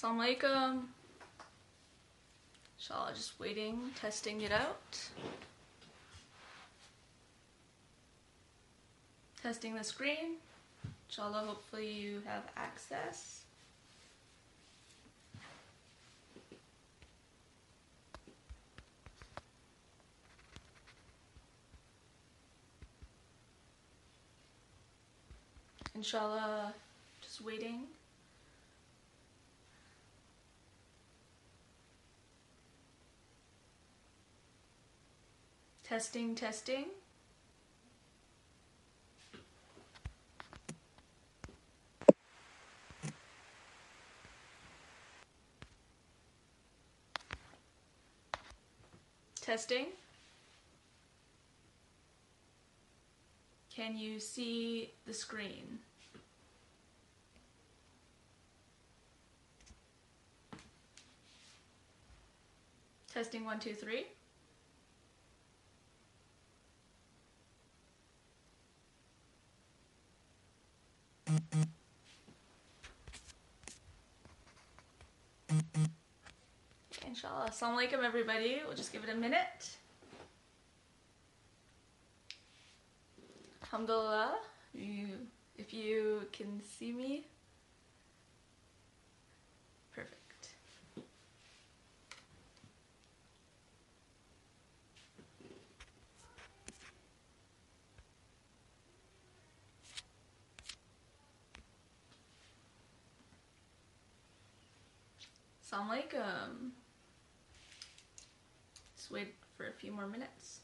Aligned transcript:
Assalamu 0.00 0.24
alaikum. 0.24 0.82
Inshallah, 2.78 3.12
just 3.14 3.38
waiting, 3.38 3.90
testing 4.00 4.40
it 4.40 4.50
out. 4.50 4.98
Testing 9.42 9.74
the 9.74 9.84
screen. 9.84 10.36
Inshallah, 11.10 11.44
hopefully 11.46 11.92
you 11.92 12.22
have 12.24 12.44
access. 12.56 13.44
Inshallah, 25.94 26.72
just 27.20 27.44
waiting. 27.44 27.82
Testing, 35.90 36.36
testing. 36.36 36.84
Testing. 49.40 49.86
Can 53.74 53.98
you 53.98 54.20
see 54.20 54.92
the 55.06 55.12
screen? 55.12 55.80
Testing 63.12 63.44
one, 63.44 63.58
two, 63.58 63.74
three. 63.74 64.06
Inshallah. 77.06 77.50
Assalamu 77.50 77.76
alaikum 77.76 78.04
everybody. 78.04 78.62
We'll 78.66 78.76
just 78.76 78.92
give 78.92 79.04
it 79.04 79.10
a 79.10 79.14
minute. 79.14 79.76
Alhamdulillah. 83.64 84.36
You 84.72 85.08
if 85.58 85.74
you 85.74 86.22
can 86.32 86.62
see 86.62 86.92
me. 86.92 87.26
Assalamu 105.70 106.02
alaikum. 106.02 106.72
Just 108.96 109.10
wait 109.12 109.34
for 109.56 109.68
a 109.68 109.72
few 109.72 109.92
more 109.92 110.08
minutes. 110.08 110.62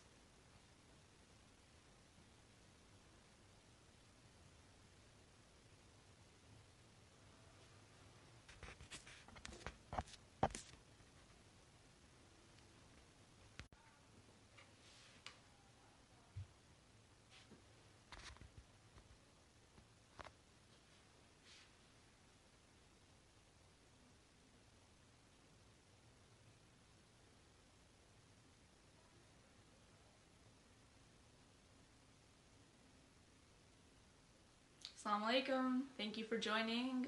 Assalamu 35.07 35.47
alaikum. 35.47 35.81
Thank 35.97 36.17
you 36.17 36.25
for 36.25 36.37
joining. 36.37 37.07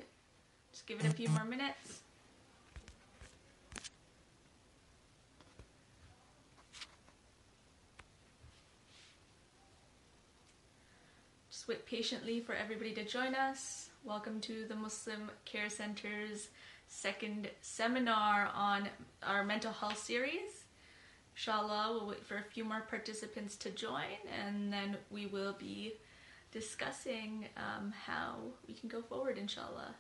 Just 0.71 0.87
give 0.87 1.01
it 1.01 1.07
a 1.07 1.11
few 1.11 1.29
more 1.31 1.45
minutes. 1.45 2.03
Just 11.51 11.67
wait 11.67 11.87
patiently 11.87 12.41
for 12.41 12.55
everybody 12.55 12.93
to 12.93 13.05
join 13.05 13.35
us. 13.35 13.89
Welcome 14.05 14.41
to 14.43 14.65
the 14.69 14.77
Muslim 14.77 15.31
Care 15.45 15.69
Center's 15.69 16.51
second 16.87 17.51
seminar 17.63 18.49
on 18.55 18.89
our 19.25 19.43
mental 19.43 19.73
health 19.73 19.99
series. 19.99 20.67
Inshallah, 21.35 21.95
we'll 21.95 22.09
wait 22.11 22.25
for 22.25 22.37
a 22.37 22.45
few 22.45 22.65
more 22.65 22.83
participants 22.89 23.57
to 23.57 23.71
join 23.71 24.19
and 24.45 24.73
then 24.73 24.99
we 25.11 25.27
will 25.27 25.57
be 25.59 25.95
discussing 26.51 27.47
um, 27.57 27.93
how 28.07 28.37
we 28.67 28.75
can 28.75 28.89
go 28.89 29.03
forward, 29.03 29.39
inshallah. 29.39 29.95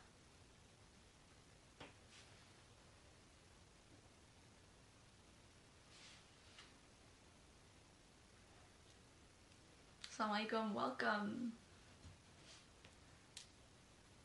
Assalamu 10.18 10.48
alaikum, 10.48 10.74
welcome. 10.74 11.52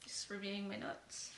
Just 0.03 0.29
reviewing 0.29 0.67
my 0.67 0.77
notes. 0.77 1.31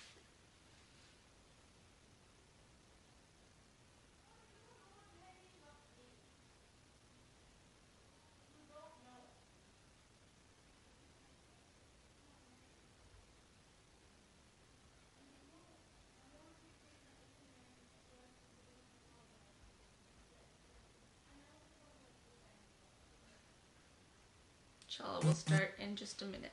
Inshallah, 24.97 25.19
we'll 25.23 25.33
start 25.33 25.73
in 25.77 25.97
just 25.97 26.21
a 26.21 26.25
minute. 26.25 26.51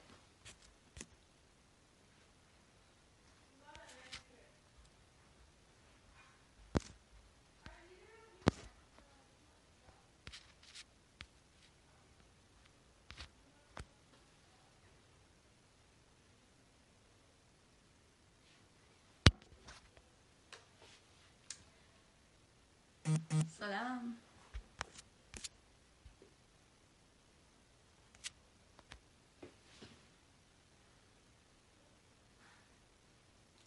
Salam. 23.57 24.17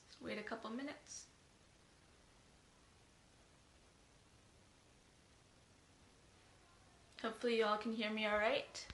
Just 0.10 0.22
wait 0.22 0.32
a 0.32 0.34
couple 0.46 0.70
minutes. 0.70 1.26
Hopefully 7.22 7.58
you 7.58 7.66
all 7.66 7.78
can 7.78 7.94
hear 7.94 8.12
me 8.12 8.26
all 8.28 8.38
right. 8.38 8.86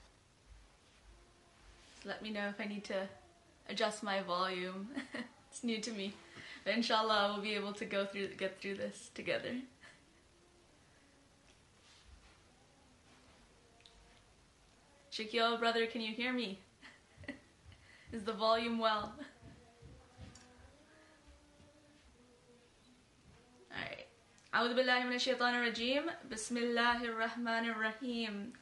Just 1.93 2.05
let 2.05 2.21
me 2.21 2.31
know 2.31 2.47
if 2.47 2.61
I 2.61 2.65
need 2.65 2.85
to 2.85 3.07
adjust 3.69 4.03
my 4.03 4.21
volume. 4.21 4.87
it's 5.51 5.63
new 5.63 5.81
to 5.81 5.91
me. 5.91 6.13
But 6.63 6.75
inshallah 6.75 7.33
we'll 7.33 7.43
be 7.43 7.55
able 7.55 7.73
to 7.73 7.85
go 7.85 8.05
through 8.05 8.29
get 8.37 8.61
through 8.61 8.75
this 8.75 9.09
together. 9.13 9.55
Shakil, 15.11 15.59
brother, 15.59 15.85
can 15.87 15.99
you 15.99 16.13
hear 16.13 16.31
me? 16.31 16.57
Is 18.13 18.23
the 18.23 18.31
volume 18.31 18.79
well? 18.79 19.13
Alright. 23.73 24.07
أعوذ 24.54 24.74
بالله 24.74 25.04
من 25.04 25.12
الشيطان 25.12 25.54
الرجيم 25.54 26.10
بسم 26.30 26.56
الله 26.56 27.04
الرحمن 27.04 27.70
الرحيم 27.70 28.52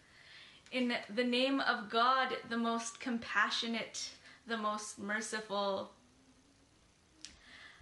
In 0.72 0.96
the 1.08 1.22
name 1.22 1.60
of 1.60 1.88
God, 1.88 2.36
the 2.48 2.56
most 2.56 2.98
compassionate, 2.98 4.10
the 4.46 4.56
most 4.56 4.98
merciful. 4.98 5.92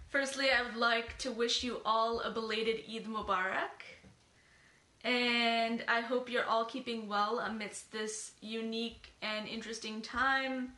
Firstly, 0.09 0.51
I 0.51 0.61
would 0.61 0.75
like 0.75 1.17
to 1.19 1.31
wish 1.31 1.63
you 1.63 1.81
all 1.85 2.19
a 2.19 2.29
belated 2.29 2.83
Eid 2.87 3.07
Mubarak. 3.07 3.81
And 5.03 5.83
I 5.87 6.01
hope 6.01 6.29
you're 6.29 6.45
all 6.45 6.65
keeping 6.65 7.07
well 7.07 7.39
amidst 7.39 7.91
this 7.91 8.33
unique 8.41 9.11
and 9.23 9.47
interesting 9.47 10.03
time. 10.03 10.73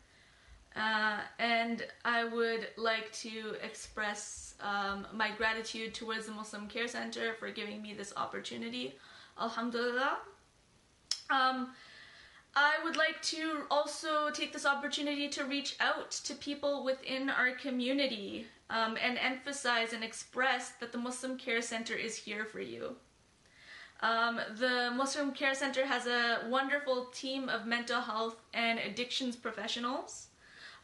Uh, 0.76 1.19
and 1.38 1.87
I 2.05 2.25
would 2.25 2.69
like 2.76 3.12
to 3.12 3.56
express 3.62 4.55
um, 4.61 5.06
my 5.12 5.31
gratitude 5.37 5.94
towards 5.94 6.26
the 6.26 6.32
Muslim 6.32 6.69
Care 6.69 6.87
Center 6.87 7.34
for 7.34 7.50
giving 7.50 7.82
me 7.82 7.93
this 7.94 8.12
opportunity. 8.17 8.94
Alhamdulillah. 9.40 10.19
Um, 11.28 11.70
I 12.55 12.75
would 12.84 12.96
like 12.96 13.20
to 13.22 13.62
also 13.70 14.31
take 14.31 14.52
this 14.52 14.67
opportunity 14.67 15.28
to 15.28 15.44
reach 15.44 15.76
out 15.81 16.11
to 16.11 16.34
people 16.34 16.84
within 16.84 17.31
our 17.31 17.52
community 17.52 18.46
um, 18.69 18.96
and 19.00 19.19
emphasize 19.19 19.93
and 19.93 20.02
express 20.02 20.70
that 20.81 20.93
the 20.93 20.99
Muslim 20.99 21.37
Care 21.37 21.62
Center 21.62 21.94
is 21.94 22.16
here 22.16 22.44
for 22.44 22.61
you. 22.61 22.96
Um, 24.02 24.40
the 24.56 24.90
Muslim 24.96 25.32
Care 25.32 25.55
Center 25.55 25.84
has 25.84 26.06
a 26.06 26.46
wonderful 26.49 27.06
team 27.06 27.49
of 27.49 27.66
mental 27.66 28.00
health 28.00 28.37
and 28.55 28.78
addictions 28.78 29.37
professionals 29.37 30.29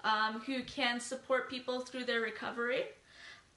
um, 0.04 0.40
who 0.46 0.62
can 0.62 1.00
support 1.00 1.50
people 1.50 1.80
through 1.80 2.04
their 2.04 2.20
recovery, 2.20 2.84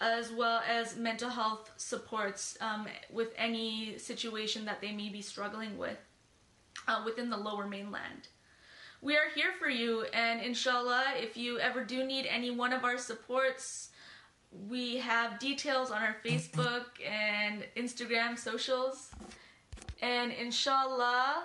as 0.01 0.31
well 0.31 0.62
as 0.68 0.97
mental 0.97 1.30
health 1.30 1.71
supports 1.77 2.57
um, 2.62 2.88
with 3.12 3.33
any 3.38 3.97
situation 3.97 4.65
that 4.65 4.81
they 4.81 4.91
may 4.91 5.09
be 5.09 5.21
struggling 5.21 5.77
with 5.77 5.97
uh, 6.88 7.01
within 7.06 7.30
the 7.30 7.38
lower 7.38 7.68
mainland. 7.68 8.27
We 9.01 9.15
are 9.15 9.30
here 9.33 9.51
for 9.57 9.69
you, 9.69 10.03
and 10.13 10.41
inshallah, 10.41 11.13
if 11.15 11.38
you 11.38 11.57
ever 11.59 11.83
do 11.86 12.03
need 12.03 12.25
any 12.25 12.51
one 12.51 12.74
of 12.74 12.83
our 12.83 12.97
supports, 12.97 13.91
we 14.68 14.97
have 14.97 15.39
details 15.39 15.91
on 15.91 16.01
our 16.01 16.18
Facebook 16.25 16.86
and 17.07 17.63
Instagram 17.77 18.38
socials. 18.38 19.12
And 20.01 20.31
inshallah, 20.31 21.44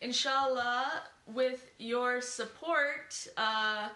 inshallah, 0.00 1.02
with 1.34 1.70
your 1.78 2.20
support, 2.20 3.26
uh, 3.36 3.88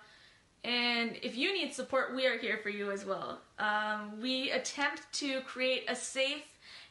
and 0.65 1.17
if 1.23 1.37
you 1.37 1.53
need 1.53 1.75
support, 1.75 2.15
we 2.15 2.27
are 2.27 2.39
here 2.39 2.59
for 2.59 2.69
you 2.69 2.91
as 2.91 3.05
well. 3.05 3.41
Um, 3.59 4.21
we 4.21 4.51
attempt 4.51 5.13
to 5.15 5.41
create 5.43 5.85
a 5.89 5.97
safe 5.97 6.45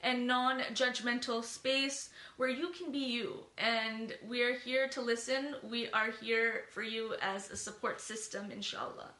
and 0.03 0.27
non 0.27 0.59
judgmental 0.73 1.43
space 1.43 2.09
where 2.37 2.49
you 2.49 2.69
can 2.69 2.91
be 2.91 2.99
you. 2.99 3.39
And 3.57 4.13
we 4.27 4.41
are 4.41 4.53
here 4.53 4.87
to 4.89 5.01
listen. 5.01 5.55
We 5.69 5.89
are 5.91 6.11
here 6.21 6.63
for 6.71 6.81
you 6.81 7.15
as 7.21 7.49
a 7.49 7.55
support 7.55 8.01
system, 8.01 8.51
inshallah. 8.51 9.11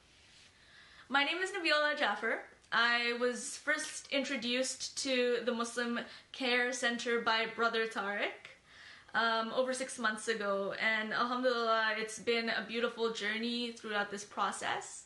My 1.08 1.24
name 1.24 1.38
is 1.38 1.52
Nabila 1.52 1.98
Jaffer. 1.98 2.40
I 2.72 3.18
was 3.20 3.58
first 3.58 4.08
introduced 4.12 4.98
to 5.04 5.40
the 5.46 5.54
Muslim 5.54 6.00
Care 6.32 6.72
Center 6.72 7.20
by 7.20 7.48
Brother 7.54 7.86
Tariq 7.86 8.41
um, 9.14 9.52
over 9.56 9.74
six 9.74 10.00
months 10.00 10.28
ago, 10.28 10.74
and 10.82 11.14
Alhamdulillah, 11.14 11.94
it's 11.98 12.20
been 12.20 12.50
a 12.50 12.66
beautiful 12.68 13.12
journey 13.12 13.72
throughout 13.72 14.12
this 14.12 14.24
process. 14.24 15.06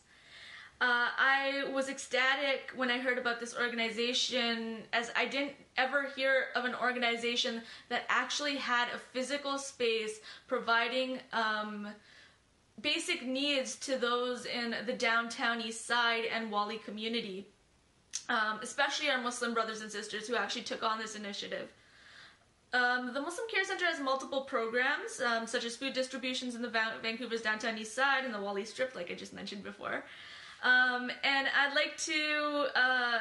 Uh, 0.82 1.08
I 1.18 1.70
was 1.74 1.88
ecstatic 1.88 2.72
when 2.76 2.92
I 2.92 3.00
heard 3.00 3.18
about 3.18 3.40
this 3.40 3.56
organization, 3.56 4.84
as 4.92 5.12
I 5.16 5.26
didn't 5.26 5.54
ever 5.78 6.10
hear 6.16 6.48
of 6.56 6.66
an 6.66 6.76
organization 6.76 7.62
that 7.90 8.04
actually 8.10 8.58
had 8.58 8.90
a 8.94 8.98
physical 8.98 9.58
space 9.58 10.20
providing 10.48 11.20
um, 11.32 11.88
basic 12.82 13.26
needs 13.26 13.76
to 13.78 13.98
those 13.98 14.46
in 14.46 14.76
the 14.86 14.94
downtown 14.94 15.62
east 15.62 15.88
side 15.88 16.26
and 16.32 16.52
Whalley 16.52 16.78
community 16.78 17.48
um, 18.30 18.60
especially 18.62 19.10
our 19.10 19.22
Muslim 19.22 19.54
brothers 19.54 19.82
and 19.82 19.92
sisters 19.92 20.28
who 20.28 20.36
actually 20.36 20.64
took 20.64 20.84
on 20.84 20.98
this 20.98 21.16
initiative. 21.16 21.72
Um, 22.74 23.14
the 23.14 23.22
Muslim 23.22 23.48
Care 23.50 23.64
Center 23.64 23.86
has 23.86 24.00
multiple 24.00 24.42
programs, 24.42 25.22
um, 25.22 25.48
such 25.48 25.64
as 25.64 25.76
food 25.76 25.94
distributions 25.94 26.56
in 26.56 26.62
the 26.62 26.70
Va- 26.70 26.96
Vancouver's 27.02 27.42
downtown 27.42 27.78
east 27.78 27.96
side 27.96 28.26
and 28.26 28.34
the 28.34 28.40
Whalley 28.40 28.66
Strip, 28.66 28.96
like 28.96 29.10
I 29.12 29.16
just 29.16 29.34
mentioned 29.34 29.64
before. 29.64 30.04
Um, 30.64 31.12
and 31.24 31.48
I'd 31.48 31.76
like 31.76 31.96
to, 31.98 32.68
uh, 32.76 33.20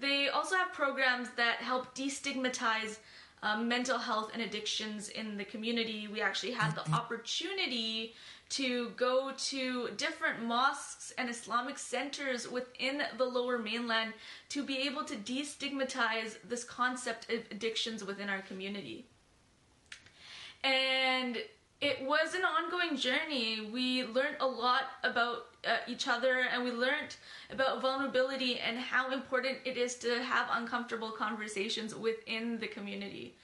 they 0.00 0.28
also 0.28 0.56
have 0.56 0.72
programs 0.72 1.28
that 1.36 1.56
help 1.58 1.94
destigmatize 1.94 2.98
um, 3.42 3.68
mental 3.68 3.98
health 3.98 4.30
and 4.32 4.42
addictions 4.42 5.10
in 5.10 5.36
the 5.36 5.44
community. 5.44 6.08
We 6.08 6.20
actually 6.20 6.52
had 6.52 6.74
the 6.74 6.90
opportunity 6.92 8.14
to 8.54 8.90
go 8.90 9.32
to 9.36 9.88
different 9.96 10.44
mosques 10.44 11.12
and 11.18 11.28
Islamic 11.28 11.76
centers 11.76 12.48
within 12.48 13.02
the 13.18 13.24
lower 13.24 13.58
mainland 13.58 14.12
to 14.50 14.62
be 14.62 14.78
able 14.78 15.02
to 15.04 15.16
destigmatize 15.16 16.36
this 16.48 16.62
concept 16.62 17.30
of 17.32 17.40
addictions 17.50 18.04
within 18.04 18.28
our 18.28 18.42
community. 18.42 19.06
And 20.62 21.38
it 21.80 22.06
was 22.06 22.34
an 22.34 22.42
ongoing 22.44 22.96
journey. 22.96 23.68
We 23.72 24.04
learned 24.04 24.36
a 24.38 24.46
lot 24.46 24.84
about 25.02 25.46
uh, 25.66 25.78
each 25.88 26.06
other 26.06 26.44
and 26.52 26.62
we 26.62 26.70
learned 26.70 27.16
about 27.50 27.82
vulnerability 27.82 28.60
and 28.60 28.78
how 28.78 29.10
important 29.10 29.58
it 29.64 29.76
is 29.76 29.96
to 29.96 30.22
have 30.22 30.46
uncomfortable 30.52 31.10
conversations 31.10 31.92
within 31.92 32.60
the 32.60 32.68
community. 32.68 33.34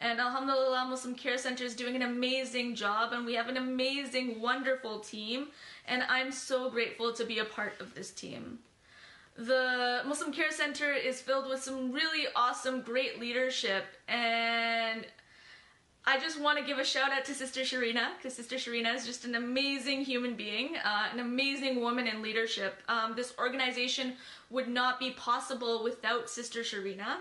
And 0.00 0.18
Alhamdulillah, 0.18 0.86
Muslim 0.88 1.14
Care 1.14 1.36
Center 1.36 1.64
is 1.64 1.76
doing 1.76 1.94
an 1.94 2.02
amazing 2.02 2.74
job, 2.74 3.12
and 3.12 3.26
we 3.26 3.34
have 3.34 3.48
an 3.48 3.58
amazing, 3.58 4.40
wonderful 4.40 5.00
team. 5.00 5.48
And 5.86 6.02
I'm 6.08 6.32
so 6.32 6.70
grateful 6.70 7.12
to 7.12 7.24
be 7.24 7.38
a 7.38 7.44
part 7.44 7.78
of 7.80 7.94
this 7.94 8.10
team. 8.10 8.60
The 9.36 10.02
Muslim 10.06 10.32
Care 10.32 10.50
Center 10.52 10.92
is 10.92 11.20
filled 11.20 11.48
with 11.48 11.62
some 11.62 11.92
really 11.92 12.26
awesome, 12.34 12.80
great 12.80 13.20
leadership, 13.20 13.84
and 14.08 15.06
I 16.06 16.18
just 16.18 16.40
want 16.40 16.58
to 16.58 16.64
give 16.64 16.78
a 16.78 16.84
shout 16.84 17.12
out 17.12 17.24
to 17.26 17.34
Sister 17.34 17.60
Sharina 17.60 18.16
because 18.16 18.34
Sister 18.34 18.56
Sharina 18.56 18.94
is 18.94 19.06
just 19.06 19.24
an 19.24 19.34
amazing 19.34 20.04
human 20.04 20.34
being, 20.34 20.76
uh, 20.82 21.08
an 21.12 21.20
amazing 21.20 21.80
woman 21.80 22.06
in 22.06 22.22
leadership. 22.22 22.82
Um, 22.88 23.14
this 23.14 23.34
organization 23.38 24.14
would 24.48 24.66
not 24.66 24.98
be 24.98 25.10
possible 25.10 25.84
without 25.84 26.28
Sister 26.30 26.60
Sharina. 26.60 27.18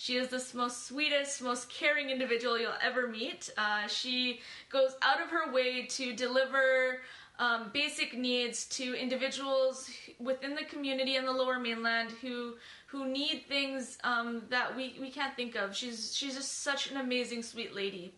She 0.00 0.16
is 0.16 0.28
the 0.28 0.56
most 0.56 0.86
sweetest, 0.86 1.42
most 1.42 1.68
caring 1.68 2.10
individual 2.10 2.56
you'll 2.56 2.70
ever 2.80 3.08
meet. 3.08 3.50
Uh, 3.58 3.88
she 3.88 4.38
goes 4.70 4.92
out 5.02 5.20
of 5.20 5.28
her 5.28 5.52
way 5.52 5.86
to 5.86 6.14
deliver 6.14 7.00
um, 7.40 7.70
basic 7.74 8.16
needs 8.16 8.66
to 8.66 8.94
individuals 8.94 9.90
within 10.20 10.54
the 10.54 10.64
community 10.66 11.16
in 11.16 11.24
the 11.24 11.32
Lower 11.32 11.58
Mainland 11.58 12.12
who 12.22 12.54
who 12.86 13.08
need 13.08 13.46
things 13.48 13.98
um, 14.04 14.42
that 14.50 14.76
we, 14.76 14.96
we 15.00 15.10
can't 15.10 15.34
think 15.34 15.56
of. 15.56 15.74
She's 15.74 16.16
she's 16.16 16.36
just 16.36 16.62
such 16.62 16.92
an 16.92 16.98
amazing, 16.98 17.42
sweet 17.42 17.74
lady. 17.74 18.14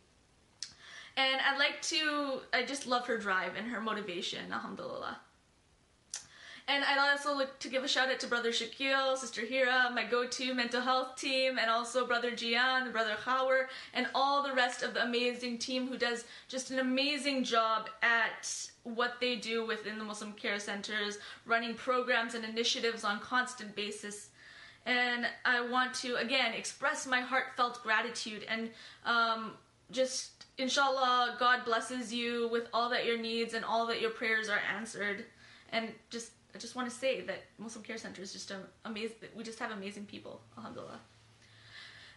And 1.16 1.40
I'd 1.40 1.58
like 1.58 1.80
to, 1.82 2.40
I 2.52 2.62
just 2.62 2.86
love 2.86 3.06
her 3.06 3.16
drive 3.16 3.52
and 3.56 3.66
her 3.68 3.80
motivation, 3.80 4.52
alhamdulillah. 4.52 5.18
And 6.68 6.84
I'd 6.84 6.98
also 6.98 7.34
like 7.34 7.58
to 7.58 7.68
give 7.68 7.82
a 7.82 7.88
shout 7.88 8.10
out 8.10 8.20
to 8.20 8.26
Brother 8.26 8.50
Shakil, 8.50 9.16
Sister 9.16 9.42
Hira, 9.42 9.90
my 9.94 10.04
go-to 10.04 10.54
mental 10.54 10.80
health 10.80 11.16
team, 11.16 11.58
and 11.58 11.70
also 11.70 12.06
Brother 12.06 12.30
Jian, 12.30 12.92
Brother 12.92 13.16
Khawer, 13.24 13.66
and 13.92 14.06
all 14.14 14.42
the 14.42 14.54
rest 14.54 14.82
of 14.82 14.94
the 14.94 15.02
amazing 15.02 15.58
team 15.58 15.88
who 15.88 15.98
does 15.98 16.24
just 16.48 16.70
an 16.70 16.78
amazing 16.78 17.44
job 17.44 17.88
at 18.02 18.70
what 18.84 19.14
they 19.20 19.36
do 19.36 19.66
within 19.66 19.98
the 19.98 20.04
Muslim 20.04 20.32
care 20.32 20.58
centers, 20.58 21.18
running 21.44 21.74
programs 21.74 22.34
and 22.34 22.44
initiatives 22.44 23.04
on 23.04 23.20
constant 23.20 23.74
basis. 23.74 24.30
And 24.86 25.26
I 25.44 25.60
want 25.60 25.94
to 25.96 26.16
again 26.16 26.54
express 26.54 27.06
my 27.06 27.20
heartfelt 27.20 27.82
gratitude 27.82 28.44
and 28.48 28.70
um, 29.04 29.52
just 29.90 30.46
inshallah 30.58 31.36
God 31.38 31.64
blesses 31.64 32.12
you 32.12 32.48
with 32.50 32.68
all 32.72 32.88
that 32.90 33.04
your 33.04 33.18
needs 33.18 33.54
and 33.54 33.64
all 33.64 33.86
that 33.86 34.00
your 34.00 34.10
prayers 34.10 34.48
are 34.48 34.60
answered. 34.74 35.26
And 35.72 35.92
just 36.08 36.32
I 36.54 36.58
just 36.58 36.74
want 36.74 36.90
to 36.90 36.94
say 36.94 37.20
that 37.22 37.44
Muslim 37.58 37.84
Care 37.84 37.98
Center 37.98 38.22
is 38.22 38.32
just 38.32 38.52
amazing. 38.84 39.16
We 39.36 39.44
just 39.44 39.58
have 39.58 39.70
amazing 39.70 40.06
people. 40.06 40.40
Alhamdulillah. 40.56 41.00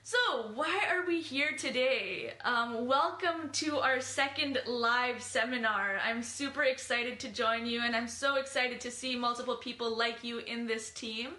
So, 0.05 0.51
why 0.53 0.81
are 0.91 1.05
we 1.05 1.21
here 1.21 1.51
today? 1.57 2.33
Um, 2.43 2.87
welcome 2.87 3.49
to 3.53 3.79
our 3.79 4.01
second 4.01 4.59
live 4.67 5.21
seminar. 5.21 5.99
I'm 6.03 6.21
super 6.21 6.63
excited 6.63 7.21
to 7.21 7.29
join 7.29 7.65
you, 7.65 7.81
and 7.85 7.95
I'm 7.95 8.09
so 8.09 8.35
excited 8.35 8.81
to 8.81 8.91
see 8.91 9.15
multiple 9.15 9.55
people 9.55 9.95
like 9.95 10.23
you 10.23 10.39
in 10.39 10.67
this 10.67 10.89
team. 10.89 11.29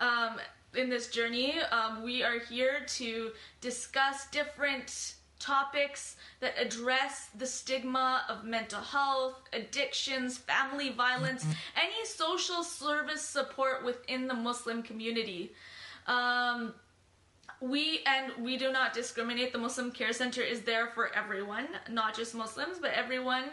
Um, 0.00 0.40
in 0.74 0.88
this 0.88 1.08
journey, 1.08 1.60
um, 1.70 2.02
we 2.02 2.24
are 2.24 2.40
here 2.40 2.80
to 2.86 3.30
discuss 3.60 4.26
different 4.30 5.14
topics 5.42 6.16
that 6.40 6.54
address 6.64 7.14
the 7.42 7.46
stigma 7.46 8.08
of 8.32 8.36
mental 8.44 8.80
health, 8.80 9.36
addictions, 9.52 10.38
family 10.38 10.90
violence, 11.04 11.42
mm-hmm. 11.42 11.84
any 11.86 12.00
social 12.06 12.62
service 12.62 13.24
support 13.36 13.84
within 13.84 14.28
the 14.30 14.38
Muslim 14.48 14.82
community. 14.82 15.52
Um, 16.06 16.72
we 17.60 18.00
and 18.06 18.26
we 18.46 18.56
do 18.56 18.68
not 18.78 18.88
discriminate. 18.94 19.52
The 19.52 19.62
Muslim 19.68 19.90
Care 19.90 20.12
Center 20.12 20.42
is 20.54 20.62
there 20.62 20.86
for 20.94 21.04
everyone, 21.14 21.66
not 21.88 22.10
just 22.18 22.34
Muslims, 22.34 22.78
but 22.84 22.92
everyone 23.04 23.46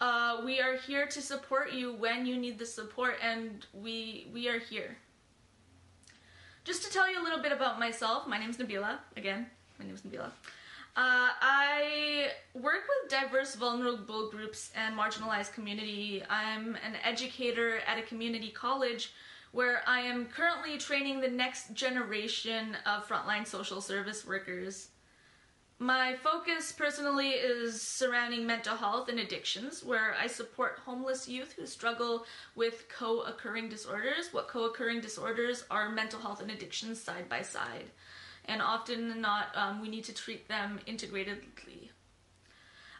Uh, 0.00 0.40
we 0.44 0.58
are 0.58 0.76
here 0.88 1.06
to 1.06 1.20
support 1.20 1.72
you 1.78 1.92
when 2.04 2.26
you 2.26 2.36
need 2.44 2.58
the 2.58 2.66
support, 2.66 3.14
and 3.22 3.66
we 3.84 4.26
we 4.34 4.48
are 4.48 4.58
here. 4.58 4.96
Just 6.64 6.82
to 6.84 6.88
tell 6.90 7.06
you 7.10 7.16
a 7.20 7.24
little 7.26 7.42
bit 7.46 7.52
about 7.52 7.78
myself, 7.78 8.26
my 8.26 8.38
name 8.38 8.50
is 8.50 8.56
Nabila. 8.56 8.98
Again, 9.16 9.46
my 9.78 9.84
name 9.86 9.94
is 9.94 10.02
Nabila. 10.02 10.30
Uh, 10.94 11.32
I 11.40 12.32
work 12.52 12.82
with 12.86 13.10
diverse 13.10 13.54
vulnerable 13.54 14.28
groups 14.28 14.70
and 14.76 14.94
marginalized 14.94 15.54
community. 15.54 16.22
I'm 16.28 16.76
an 16.84 16.96
educator 17.02 17.78
at 17.86 17.98
a 17.98 18.02
community 18.02 18.50
college 18.50 19.14
where 19.52 19.80
I 19.86 20.00
am 20.00 20.26
currently 20.26 20.76
training 20.76 21.22
the 21.22 21.30
next 21.30 21.72
generation 21.72 22.76
of 22.84 23.08
frontline 23.08 23.46
social 23.46 23.80
service 23.80 24.26
workers. 24.26 24.88
My 25.78 26.14
focus 26.14 26.72
personally 26.72 27.30
is 27.30 27.80
surrounding 27.80 28.46
mental 28.46 28.76
health 28.76 29.08
and 29.08 29.18
addictions, 29.18 29.82
where 29.82 30.14
I 30.20 30.26
support 30.26 30.80
homeless 30.84 31.26
youth 31.26 31.54
who 31.54 31.66
struggle 31.66 32.26
with 32.54 32.84
co 32.90 33.22
occurring 33.22 33.70
disorders. 33.70 34.28
What 34.30 34.46
co 34.46 34.66
occurring 34.66 35.00
disorders 35.00 35.64
are 35.70 35.88
mental 35.88 36.20
health 36.20 36.42
and 36.42 36.50
addictions 36.50 37.00
side 37.00 37.30
by 37.30 37.40
side 37.40 37.90
and 38.46 38.60
often 38.60 39.08
than 39.08 39.20
not 39.20 39.48
um, 39.54 39.80
we 39.80 39.88
need 39.88 40.04
to 40.04 40.14
treat 40.14 40.48
them 40.48 40.80
integratedly. 40.86 41.90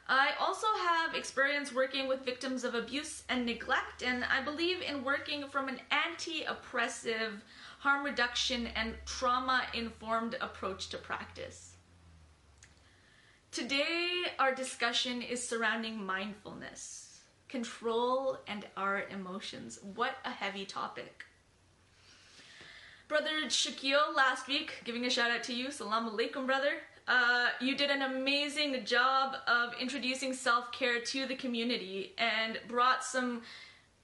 I 0.09 0.31
also 0.41 0.67
have 0.87 1.15
experience 1.15 1.73
working 1.73 2.09
with 2.09 2.25
victims 2.25 2.65
of 2.65 2.75
abuse 2.75 3.23
and 3.29 3.47
neglect, 3.47 4.03
and 4.03 4.25
I 4.25 4.43
believe 4.43 4.83
in 4.83 5.05
working 5.05 5.49
from 5.49 5.69
an 5.69 5.81
anti 5.91 6.43
oppressive, 6.43 7.43
harm 7.79 8.05
reduction, 8.05 8.67
and 8.75 8.95
trauma 9.07 9.63
informed 9.75 10.37
approach 10.41 10.89
to 10.91 10.99
practice. 10.99 11.77
Today, 13.53 14.25
our 14.39 14.55
discussion 14.55 15.23
is 15.23 15.47
surrounding 15.47 16.05
mindfulness, 16.05 17.21
control, 17.49 18.39
and 18.47 18.67
our 18.77 19.05
emotions. 19.09 19.79
What 19.95 20.17
a 20.25 20.31
heavy 20.31 20.65
topic. 20.65 21.27
Brother 23.13 23.47
Shakil 23.49 24.17
last 24.17 24.49
week, 24.49 24.81
giving 24.85 25.05
a 25.05 25.11
shout 25.11 25.31
out 25.31 25.43
to 25.43 25.53
you. 25.53 25.71
Salam 25.71 26.09
alaikum, 26.09 26.47
brother. 26.47 26.77
Uh, 27.07 27.49
you 27.61 27.77
did 27.77 27.91
an 27.91 28.01
amazing 28.01 28.87
job 28.87 29.37
of 29.47 29.75
introducing 29.79 30.33
self 30.33 30.73
care 30.73 30.99
to 30.99 31.27
the 31.27 31.35
community 31.35 32.15
and 32.17 32.59
brought 32.69 33.05
some 33.05 33.43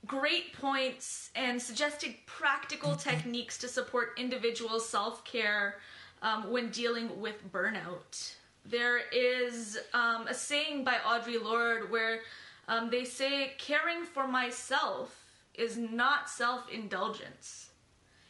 great 0.07 0.53
points 0.53 1.31
and 1.35 1.61
suggested 1.61 2.17
practical 2.27 2.95
techniques 2.97 3.57
to 3.57 3.67
support 3.67 4.11
individual 4.19 4.79
self 4.79 5.25
care 5.25 5.77
um, 6.21 6.51
when 6.53 6.69
dealing 6.69 7.19
with 7.19 7.51
burnout. 7.51 8.35
There 8.67 9.01
is 9.11 9.79
um, 9.95 10.27
a 10.29 10.35
saying 10.35 10.85
by 10.85 10.97
Audre 11.07 11.43
Lorde 11.43 11.91
where 11.91 12.21
um, 12.69 12.91
they 12.91 13.07
say, 13.07 13.53
caring 13.57 14.05
for 14.05 14.29
myself 14.29 15.25
is 15.55 15.79
not 15.79 16.29
self 16.29 16.69
indulgence 16.71 17.68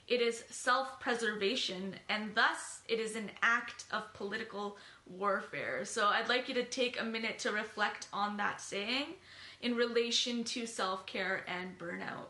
it 0.09 0.23
is 0.23 0.45
self 0.51 0.99
preservation, 1.01 1.95
and 2.09 2.35
thus 2.35 2.81
it 2.89 2.99
is 2.99 3.15
an 3.15 3.31
act 3.43 3.85
of 3.93 4.13
political 4.15 4.79
warfare. 5.07 5.85
So 5.85 6.07
I'd 6.07 6.29
like 6.29 6.49
you 6.49 6.55
to 6.55 6.65
take 6.65 7.01
a 7.01 7.05
minute 7.05 7.39
to 7.41 7.53
reflect 7.53 8.09
on 8.13 8.39
that 8.39 8.61
saying 8.61 9.15
in 9.61 9.77
relation 9.77 10.45
to 10.45 10.67
self 10.67 11.05
care 11.05 11.45
and 11.47 11.79
burnout. 11.79 12.29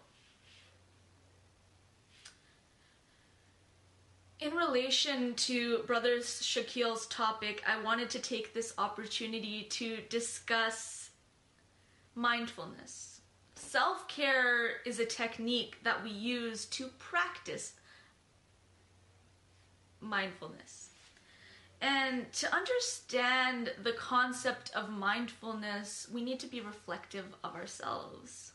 In 4.41 4.55
relation 4.55 5.35
to 5.35 5.79
Brother 5.79 6.19
Shakil's 6.19 7.07
topic, 7.07 7.63
I 7.67 7.83
wanted 7.83 8.11
to 8.11 8.21
take 8.21 8.55
this 8.55 8.73
opportunity 8.79 9.65
to 9.71 9.99
discuss 10.09 11.11
mindfulness 12.15 13.18
Self 13.59 14.07
care 14.07 14.81
is 14.87 15.01
a 15.01 15.05
technique 15.05 15.79
that 15.83 16.03
we 16.03 16.11
use 16.11 16.65
to 16.67 16.87
practice 16.99 17.73
mindfulness. 20.01 20.91
And 21.81 22.33
to 22.35 22.55
understand 22.55 23.73
the 23.83 23.93
concept 23.93 24.71
of 24.75 24.89
mindfulness, 24.89 26.09
we 26.13 26.23
need 26.23 26.39
to 26.41 26.47
be 26.47 26.61
reflective 26.61 27.35
of 27.43 27.55
ourselves 27.57 28.53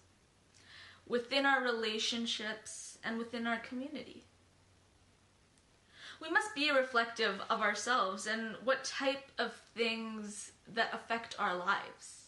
within 1.05 1.45
our 1.45 1.62
relationships 1.62 2.98
and 3.03 3.17
within 3.17 3.45
our 3.45 3.60
community. 3.60 4.24
We 6.22 6.29
must 6.31 6.55
be 6.55 6.72
reflective 6.72 7.41
of 7.50 7.62
ourselves 7.62 8.25
and 8.25 8.55
what 8.63 8.86
type 8.86 9.31
of 9.38 9.53
things 9.75 10.53
that 10.74 10.93
affect 10.93 11.36
our 11.38 11.55
lives 11.55 12.23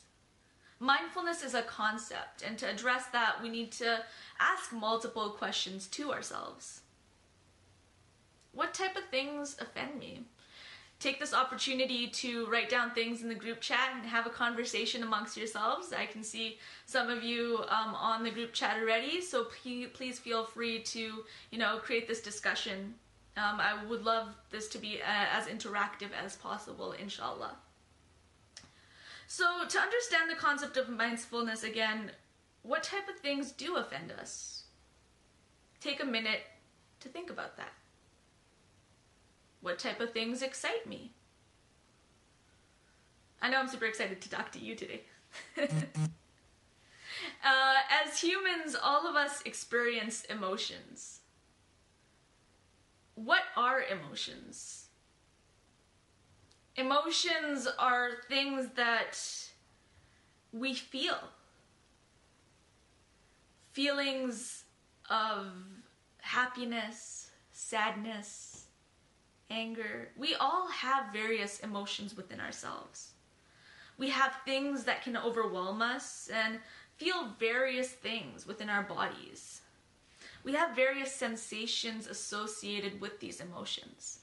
mindfulness 0.79 1.44
is 1.44 1.53
a 1.53 1.62
concept, 1.62 2.44
and 2.46 2.58
to 2.58 2.70
address 2.70 3.05
that, 3.13 3.41
we 3.41 3.50
need 3.50 3.72
to 3.74 4.03
ask 4.39 4.74
multiple 4.74 5.29
questions 5.29 5.88
to 5.88 6.12
ourselves. 6.12 6.82
What 8.51 8.74
type 8.74 8.96
of 8.96 9.05
things 9.05 9.58
offend 9.60 10.00
me? 10.00 10.22
Take 10.98 11.20
this 11.20 11.34
opportunity 11.34 12.08
to 12.08 12.48
write 12.48 12.70
down 12.70 12.91
things 12.91 13.22
in 13.22 13.27
the 13.27 13.36
group 13.36 13.60
chat 13.60 13.91
and 13.94 14.05
have 14.05 14.25
a 14.25 14.29
conversation 14.29 15.03
amongst 15.03 15.36
yourselves. 15.36 15.91
I 15.91 16.05
can 16.05 16.24
see 16.24 16.58
some 16.86 17.10
of 17.10 17.22
you 17.22 17.65
um, 17.67 17.94
on 17.96 18.24
the 18.24 18.32
group 18.32 18.53
chat 18.53 18.77
already, 18.79 19.20
so 19.20 19.46
please 19.94 20.20
feel 20.20 20.46
free 20.46 20.82
to, 20.84 21.24
you 21.51 21.58
know, 21.58 21.79
create 21.79 22.08
this 22.08 22.22
discussion. 22.22 22.96
Um, 23.36 23.60
I 23.60 23.84
would 23.89 24.05
love 24.05 24.29
this 24.50 24.70
to 24.70 24.77
be 24.77 25.01
uh, 25.01 25.25
as 25.34 25.48
interactive 25.48 26.12
as 26.24 26.38
possible, 26.38 26.94
inshallah. 26.94 27.58
So, 29.27 29.65
to 29.67 29.79
understand 29.79 30.29
the 30.29 30.36
concept 30.36 30.77
of 30.77 30.89
mindfulness 30.89 31.63
again, 31.63 32.12
what 32.62 32.84
type 32.84 33.08
of 33.10 33.20
things 33.20 33.51
do 33.51 33.77
offend 33.77 34.12
us? 34.12 34.63
Take 35.79 36.01
a 36.01 36.05
minute 36.05 36.41
to 37.00 37.10
think 37.10 37.29
about 37.29 37.58
that. 37.58 37.74
What 39.62 39.79
type 39.79 40.00
of 40.00 40.12
things 40.12 40.41
excite 40.41 40.88
me? 40.88 41.12
I 43.41 43.50
know 43.50 43.58
I'm 43.58 43.67
super 43.67 43.86
excited 43.86 44.22
to 44.22 44.29
talk 44.29 44.51
to 44.53 44.60
you 44.60 44.75
today. 44.75 45.01
uh, 45.58 45.67
as 47.44 48.20
humans, 48.20 48.75
all 48.82 49.08
of 49.08 49.15
us 49.15 49.41
experience 49.46 50.24
emotions. 50.25 51.20
What 53.15 53.44
are 53.55 53.84
emotions? 53.84 54.85
Emotions 56.77 57.67
are 57.79 58.10
things 58.27 58.70
that 58.75 59.17
we 60.51 60.74
feel. 60.74 61.17
Feelings 63.72 64.65
of 65.10 65.48
happiness, 66.17 67.32
sadness, 67.53 68.65
anger. 69.50 70.10
We 70.17 70.36
all 70.36 70.67
have 70.67 71.13
various 71.13 71.60
emotions 71.60 72.17
within 72.17 72.41
ourselves. 72.41 73.12
We 73.98 74.10
have 74.10 74.34
things 74.44 74.84
that 74.84 75.01
can 75.01 75.15
overwhelm 75.15 75.82
us 75.82 76.29
and 76.34 76.60
feel 76.98 77.29
various 77.39 77.89
things 77.89 78.46
within 78.46 78.70
our 78.70 78.84
bodies. 78.84 79.62
We 80.44 80.53
have 80.53 80.75
various 80.75 81.13
sensations 81.13 82.08
associated 82.08 83.00
with 83.00 83.20
these 83.20 83.39
emotions. 83.39 84.20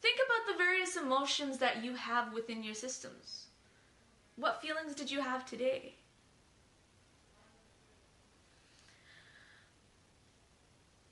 Think 0.00 0.18
about 0.24 0.52
the 0.52 0.62
various 0.62 0.96
emotions 0.96 1.58
that 1.58 1.84
you 1.84 1.94
have 1.94 2.32
within 2.32 2.62
your 2.62 2.74
systems. 2.74 3.46
What 4.36 4.62
feelings 4.62 4.94
did 4.94 5.10
you 5.10 5.20
have 5.20 5.44
today? 5.44 5.94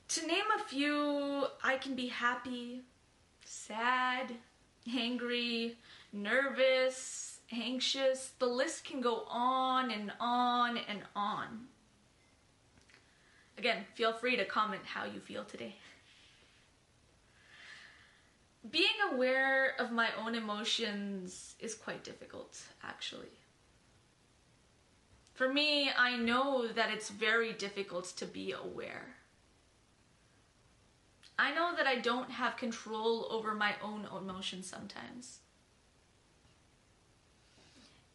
To 0.08 0.26
name 0.26 0.44
a 0.58 0.64
few, 0.64 1.46
I 1.62 1.76
can 1.76 1.94
be 1.94 2.08
happy, 2.08 2.80
sad, 3.44 4.32
angry, 4.90 5.76
nervous, 6.12 7.40
anxious. 7.52 8.32
The 8.38 8.46
list 8.46 8.84
can 8.84 9.02
go 9.02 9.24
on 9.28 9.90
and 9.90 10.10
on 10.18 10.78
and 10.88 11.00
on. 11.14 11.66
Again, 13.58 13.84
feel 13.94 14.14
free 14.14 14.36
to 14.36 14.46
comment 14.46 14.82
how 14.86 15.04
you 15.04 15.20
feel 15.20 15.44
today 15.44 15.76
being 18.70 18.86
aware 19.12 19.74
of 19.78 19.92
my 19.92 20.08
own 20.22 20.34
emotions 20.34 21.54
is 21.60 21.74
quite 21.74 22.04
difficult, 22.04 22.60
actually. 22.82 23.28
For 25.34 25.52
me, 25.52 25.90
I 25.96 26.16
know 26.16 26.66
that 26.66 26.90
it's 26.90 27.10
very 27.10 27.52
difficult 27.52 28.06
to 28.16 28.26
be 28.26 28.52
aware. 28.52 29.14
I 31.38 31.54
know 31.54 31.72
that 31.76 31.86
I 31.86 32.00
don't 32.00 32.30
have 32.32 32.56
control 32.56 33.28
over 33.30 33.54
my 33.54 33.74
own 33.80 34.08
emotions 34.16 34.68
sometimes. 34.68 35.38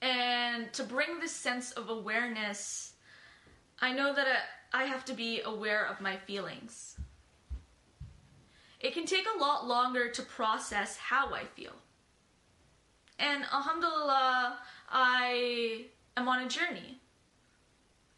And 0.02 0.74
to 0.74 0.84
bring 0.84 1.22
this 1.22 1.32
sense 1.32 1.72
of 1.72 1.90
awareness, 1.90 2.96
I 3.80 3.94
know 3.94 4.14
that 4.14 4.28
uh, 4.28 4.40
I 4.74 4.84
have 4.84 5.06
to 5.06 5.14
be 5.14 5.40
aware 5.42 5.86
of 5.86 6.02
my 6.02 6.18
feelings 6.18 6.98
it 8.84 8.94
can 8.94 9.06
take 9.06 9.26
a 9.34 9.40
lot 9.40 9.66
longer 9.66 10.10
to 10.10 10.22
process 10.22 10.98
how 10.98 11.34
I 11.34 11.46
feel. 11.46 11.72
And 13.18 13.46
alhamdulillah, 13.52 14.58
I 14.92 15.86
am 16.18 16.28
on 16.28 16.44
a 16.44 16.50
journey. 16.50 17.00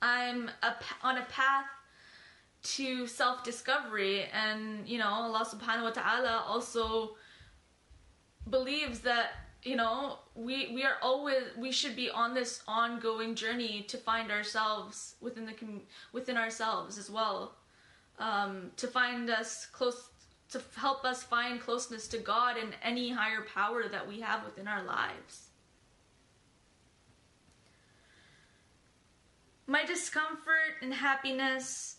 I'm 0.01 0.50
a, 0.63 0.75
on 1.03 1.19
a 1.19 1.25
path 1.25 1.65
to 2.63 3.05
self 3.05 3.43
discovery, 3.43 4.25
and 4.34 4.88
you 4.88 4.98
know, 4.98 5.07
Allah 5.07 5.45
subhanahu 5.45 5.84
wa 5.84 5.89
ta'ala 5.91 6.43
also 6.48 7.15
believes 8.50 9.00
that 9.01 9.34
you 9.62 9.75
know 9.75 10.19
we 10.34 10.72
we 10.74 10.84
are 10.84 10.98
always 11.01 11.43
we 11.57 11.72
should 11.72 11.95
be 11.95 12.10
on 12.10 12.34
this 12.34 12.63
ongoing 12.67 13.36
journey 13.36 13.86
to 13.88 13.98
find 13.98 14.31
ourselves 14.31 15.15
within 15.22 15.45
the 15.45 15.53
within 16.12 16.38
ourselves 16.38 16.98
as 16.98 17.10
well 17.10 17.55
um, 18.19 18.72
to 18.77 18.88
find 18.88 19.29
us 19.29 19.67
close 19.72 20.10
to 20.55 20.79
help 20.79 21.03
us 21.03 21.21
find 21.21 21.59
closeness 21.59 22.07
to 22.07 22.17
God 22.17 22.55
and 22.57 22.74
any 22.81 23.12
higher 23.12 23.41
power 23.53 23.89
that 23.91 24.07
we 24.07 24.21
have 24.21 24.45
within 24.45 24.67
our 24.67 24.83
lives. 24.83 25.50
My 29.67 29.83
discomfort 29.83 30.75
and 30.81 30.93
happiness 30.93 31.97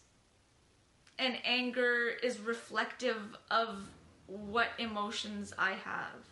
and 1.18 1.36
anger 1.44 2.12
is 2.22 2.40
reflective 2.40 3.36
of 3.50 3.88
what 4.26 4.68
emotions 4.78 5.52
I 5.58 5.72
have. 5.72 6.25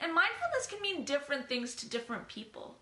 And 0.00 0.14
mindfulness 0.14 0.66
can 0.68 0.80
mean 0.80 1.04
different 1.04 1.48
things 1.48 1.74
to 1.76 1.88
different 1.88 2.28
people. 2.28 2.76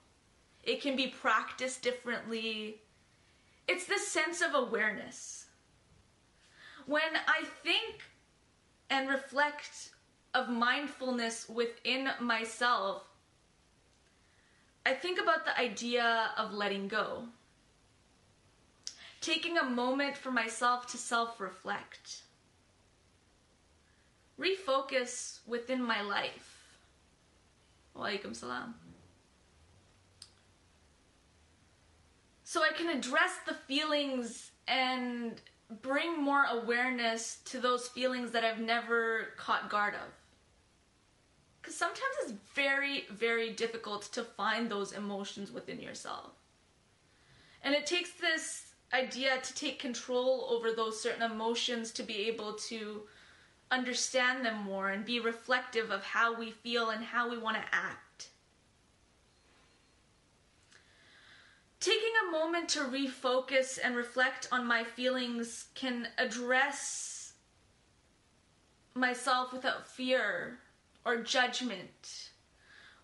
It 0.62 0.82
can 0.82 0.94
be 0.94 1.06
practiced 1.06 1.82
differently. 1.82 2.82
It's 3.66 3.86
this 3.86 4.06
sense 4.08 4.42
of 4.42 4.54
awareness. 4.54 5.46
When 6.86 7.02
I 7.26 7.44
think 7.62 8.02
and 8.90 9.08
reflect 9.08 9.90
of 10.34 10.48
mindfulness 10.48 11.48
within 11.48 12.10
myself, 12.20 13.04
I 14.84 14.92
think 14.92 15.20
about 15.20 15.44
the 15.44 15.58
idea 15.58 16.30
of 16.36 16.52
letting 16.52 16.88
go. 16.88 17.24
Taking 19.20 19.56
a 19.58 19.64
moment 19.64 20.16
for 20.16 20.30
myself 20.30 20.86
to 20.88 20.96
self 20.96 21.40
reflect. 21.40 22.22
Refocus 24.38 25.40
within 25.46 25.82
my 25.82 26.00
life 26.00 26.60
Walaikum 27.96 28.34
salam. 28.34 28.74
So 32.44 32.62
I 32.62 32.72
can 32.72 32.88
address 32.88 33.38
the 33.46 33.54
feelings 33.54 34.50
and 34.66 35.40
bring 35.82 36.20
more 36.20 36.44
awareness 36.44 37.38
to 37.46 37.60
those 37.60 37.88
feelings 37.88 38.32
that 38.32 38.44
I've 38.44 38.60
never 38.60 39.28
caught 39.36 39.70
guard 39.70 39.94
of. 39.94 40.10
Because 41.60 41.76
sometimes 41.76 42.14
it's 42.22 42.32
very, 42.54 43.04
very 43.10 43.50
difficult 43.50 44.02
to 44.12 44.24
find 44.24 44.70
those 44.70 44.92
emotions 44.92 45.52
within 45.52 45.80
yourself. 45.80 46.32
And 47.62 47.74
it 47.74 47.86
takes 47.86 48.12
this 48.12 48.72
idea 48.92 49.38
to 49.42 49.54
take 49.54 49.78
control 49.78 50.48
over 50.50 50.72
those 50.72 51.00
certain 51.00 51.22
emotions 51.22 51.92
to 51.92 52.02
be 52.02 52.28
able 52.28 52.54
to 52.54 53.02
understand 53.70 54.44
them 54.44 54.64
more 54.64 54.90
and 54.90 55.04
be 55.04 55.20
reflective 55.20 55.90
of 55.90 56.02
how 56.02 56.36
we 56.36 56.50
feel 56.50 56.90
and 56.90 57.04
how 57.04 57.30
we 57.30 57.38
want 57.38 57.56
to 57.56 57.62
act. 57.74 58.09
Taking 61.80 62.12
a 62.28 62.30
moment 62.30 62.68
to 62.70 62.80
refocus 62.80 63.78
and 63.82 63.96
reflect 63.96 64.48
on 64.52 64.66
my 64.66 64.84
feelings 64.84 65.68
can 65.74 66.08
address 66.18 67.32
myself 68.94 69.50
without 69.50 69.88
fear 69.88 70.58
or 71.06 71.22
judgment 71.22 72.32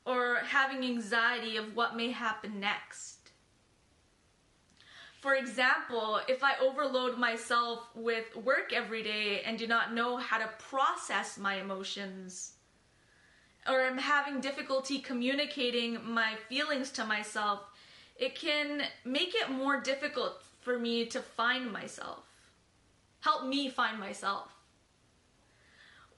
or 0.04 0.40
having 0.45 0.85
anxiety 0.85 1.56
of 1.56 1.75
what 1.75 1.97
may 1.97 2.11
happen 2.11 2.60
next. 2.60 3.30
For 5.23 5.34
example, 5.34 6.21
if 6.28 6.45
I 6.45 6.52
overload 6.60 7.17
myself 7.17 7.89
with 7.95 8.36
work 8.36 8.75
every 8.75 9.02
day 9.02 9.41
and 9.41 9.58
do 9.58 9.67
not 9.67 9.95
know 9.95 10.19
how 10.19 10.36
to 10.36 10.50
process 10.58 11.39
my 11.39 11.54
emotions, 11.54 12.52
or 13.67 13.80
I'm 13.80 13.99
having 13.99 14.41
difficulty 14.41 14.99
communicating 14.99 15.99
my 16.04 16.34
feelings 16.49 16.91
to 16.93 17.04
myself, 17.06 17.60
it 18.19 18.35
can 18.35 18.83
make 19.05 19.35
it 19.35 19.50
more 19.50 19.81
difficult 19.81 20.43
for 20.61 20.79
me 20.79 21.07
to 21.07 21.21
find 21.21 21.71
myself. 21.73 22.25
Help 23.21 23.47
me 23.47 23.69
find 23.69 23.99
myself. 23.99 24.52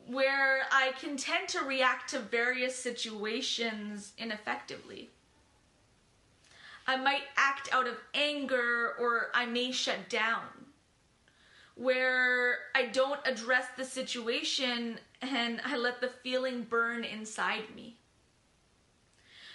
Where 0.06 0.62
I 0.72 0.92
can 1.00 1.16
tend 1.16 1.48
to 1.50 1.64
react 1.64 2.10
to 2.10 2.18
various 2.18 2.76
situations 2.76 4.12
ineffectively. 4.16 5.10
I 6.86 6.96
might 6.96 7.24
act 7.36 7.68
out 7.72 7.86
of 7.86 7.96
anger 8.14 8.94
or 8.98 9.28
I 9.34 9.44
may 9.44 9.72
shut 9.72 10.08
down. 10.08 10.46
Where 11.74 12.58
I 12.74 12.86
don't 12.86 13.20
address 13.26 13.66
the 13.76 13.84
situation 13.84 14.98
and 15.20 15.60
I 15.64 15.76
let 15.76 16.00
the 16.00 16.08
feeling 16.08 16.62
burn 16.62 17.04
inside 17.04 17.74
me. 17.76 17.96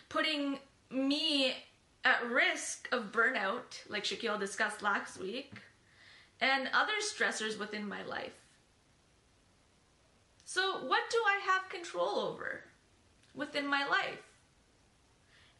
Putting 0.09 0.59
me 0.91 1.55
at 2.03 2.29
risk 2.29 2.87
of 2.91 3.11
burnout, 3.11 3.87
like 3.89 4.03
Shakil 4.03 4.39
discussed 4.39 4.81
last 4.81 5.19
week, 5.19 5.53
and 6.41 6.69
other 6.73 6.93
stressors 7.01 7.57
within 7.57 7.87
my 7.87 8.03
life. 8.03 8.33
So, 10.45 10.85
what 10.85 11.09
do 11.09 11.17
I 11.25 11.39
have 11.51 11.69
control 11.69 12.19
over 12.19 12.61
within 13.33 13.65
my 13.65 13.87
life? 13.87 14.21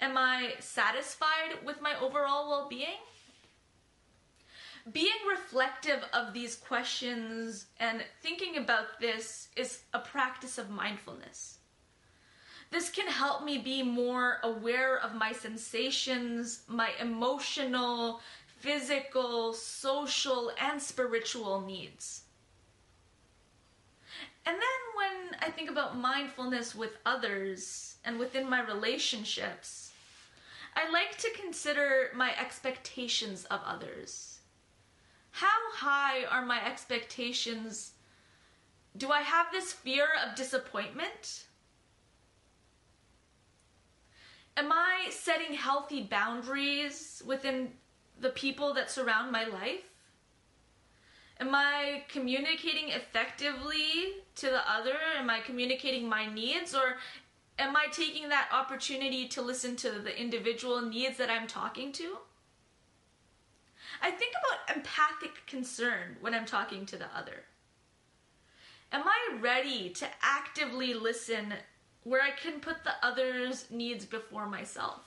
Am 0.02 0.18
I 0.18 0.54
satisfied 0.60 1.66
with 1.66 1.82
my 1.82 1.98
overall 2.00 2.50
well 2.50 2.68
being? 2.70 3.00
Being 4.92 5.14
reflective 5.30 6.04
of 6.12 6.34
these 6.34 6.58
questions 6.58 7.68
and 7.80 8.04
thinking 8.22 8.58
about 8.58 9.00
this 9.00 9.48
is 9.56 9.84
a 9.94 10.00
practice 10.00 10.58
of 10.58 10.70
mindfulness. 10.70 11.60
This 12.74 12.90
can 12.90 13.06
help 13.06 13.44
me 13.44 13.60
be 13.60 13.84
more 13.84 14.40
aware 14.42 14.98
of 14.98 15.14
my 15.14 15.32
sensations, 15.32 16.64
my 16.68 16.90
emotional, 17.00 18.20
physical, 18.62 19.54
social, 19.54 20.52
and 20.60 20.82
spiritual 20.82 21.62
needs. 21.62 22.24
And 24.48 24.56
then 24.56 24.82
when 24.96 25.40
I 25.40 25.52
think 25.52 25.70
about 25.70 26.00
mindfulness 26.00 26.74
with 26.74 26.98
others 27.06 27.98
and 28.04 28.18
within 28.18 28.50
my 28.50 28.64
relationships, 28.64 29.92
I 30.76 30.90
like 30.90 31.16
to 31.20 31.30
consider 31.40 32.10
my 32.16 32.36
expectations 32.40 33.46
of 33.52 33.60
others. 33.64 34.40
How 35.30 35.60
high 35.76 36.26
are 36.26 36.44
my 36.44 36.66
expectations? 36.66 37.92
Do 38.98 39.12
I 39.12 39.22
have 39.22 39.52
this 39.52 39.74
fear 39.74 40.08
of 40.26 40.36
disappointment? 40.36 41.44
Am 44.56 44.72
I 44.72 45.08
setting 45.10 45.56
healthy 45.56 46.04
boundaries 46.04 47.24
within 47.26 47.72
the 48.20 48.30
people 48.30 48.74
that 48.76 48.92
surround 48.92 49.32
my 49.32 49.46
life? 49.46 49.84
Am 51.40 51.54
I 51.56 52.04
communicating 52.08 52.90
effectively 52.90 54.22
to 54.36 54.48
the 54.48 54.72
other? 54.72 54.96
Am 55.18 55.30
I 55.30 55.40
communicating 55.40 56.08
my 56.08 56.32
needs? 56.32 56.76
Or 56.76 56.98
am 57.58 57.76
I 57.76 57.88
taking 57.92 58.30
that 58.30 58.50
opportunity 58.54 59.28
to 59.30 59.42
listen 59.42 59.76
to 59.78 59.90
the 59.92 60.20
individual 60.20 60.82
needs 60.82 61.18
that 61.18 61.32
I'm 61.32 61.48
talking 61.48 61.92
to? 61.94 62.18
I 64.02 64.12
think 64.12 64.34
about 64.34 64.76
empathic 64.76 65.46
concern 65.48 66.18
when 66.22 66.36
I'm 66.36 66.46
talking 66.46 66.86
to 66.88 66.98
the 66.98 67.08
other. 67.16 67.46
Am 68.92 69.04
I 69.06 69.38
ready 69.42 69.90
to 69.90 70.08
actively 70.22 70.94
listen 70.94 71.54
where 72.04 72.22
I 72.22 72.32
can 72.32 72.60
put 72.60 72.84
the 72.84 72.94
other's 73.02 73.70
needs 73.72 74.06
before 74.06 74.48
myself? 74.48 75.02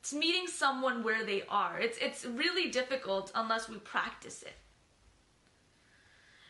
It's 0.00 0.12
meeting 0.12 0.46
someone 0.46 1.02
where 1.02 1.24
they 1.24 1.42
are. 1.48 1.80
It's, 1.80 1.98
it's 1.98 2.24
really 2.24 2.70
difficult 2.70 3.32
unless 3.34 3.68
we 3.68 3.78
practice 3.78 4.42
it. 4.42 4.54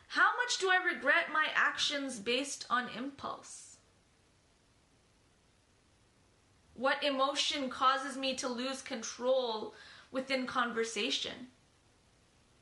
How 0.09 0.29
much 0.43 0.59
do 0.59 0.71
I 0.71 0.85
regret 0.85 1.33
my 1.33 1.47
actions 1.55 2.19
based 2.19 2.67
on 2.69 2.89
impulse? 2.97 3.79
What 6.75 7.03
emotion 7.03 7.71
causes 7.71 8.17
me 8.17 8.35
to 8.35 8.49
lose 8.49 8.83
control 8.83 9.75
within 10.13 10.47
conversation? 10.47 11.49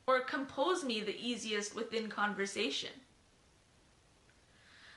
Or 0.07 0.21
compose 0.21 0.83
me 0.83 1.01
the 1.01 1.19
easiest 1.19 1.75
within 1.75 2.07
conversation? 2.07 2.91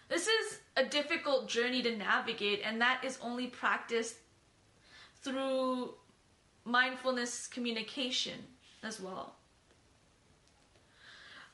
This 0.08 0.26
is 0.26 0.58
a 0.78 0.84
difficult 0.84 1.48
journey 1.48 1.82
to 1.82 1.96
navigate, 1.96 2.62
and 2.64 2.80
that 2.80 3.02
is 3.04 3.18
only 3.20 3.48
practiced 3.48 4.14
through 5.22 5.94
mindfulness 6.64 7.48
communication 7.48 8.38
as 8.84 9.00
well. 9.00 9.34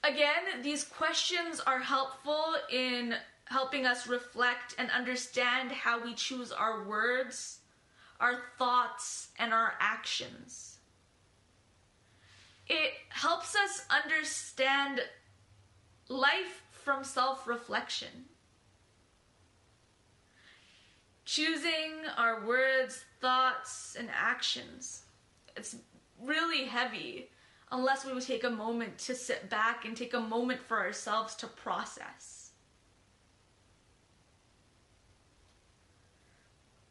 Again, 0.05 0.63
these 0.63 0.85
questions 0.85 1.61
are 1.61 1.79
helpful 1.79 2.55
in 2.71 3.15
helping 3.47 3.87
us 3.87 4.07
reflect 4.07 4.75
and 4.77 4.91
understand 4.91 5.73
how 5.73 6.05
we 6.05 6.15
choose 6.15 6.53
our 6.53 6.85
words, 6.85 7.61
our 8.21 8.43
thoughts, 8.59 9.29
and 9.39 9.55
our 9.55 9.75
actions. 9.81 10.77
It 12.69 12.93
helps 13.09 13.57
us 13.57 13.87
understand 13.89 15.01
life 16.09 16.63
from 16.73 17.05
self 17.05 17.47
reflection. 17.47 18.27
Choosing 21.25 22.03
our 22.17 22.45
words, 22.45 23.05
thoughts, 23.21 23.97
and 23.99 24.09
actions. 24.13 25.05
It's 25.57 25.77
really 26.21 26.65
heavy 26.65 27.31
unless 27.73 28.05
we 28.05 28.13
would 28.13 28.23
take 28.23 28.45
a 28.45 28.51
moment 28.51 28.99
to 28.99 29.15
sit 29.15 29.49
back 29.49 29.85
and 29.85 29.97
take 29.97 30.15
a 30.15 30.21
moment 30.21 30.61
for 30.61 30.79
ourselves 30.79 31.35
to 31.37 31.47
process. 31.47 32.45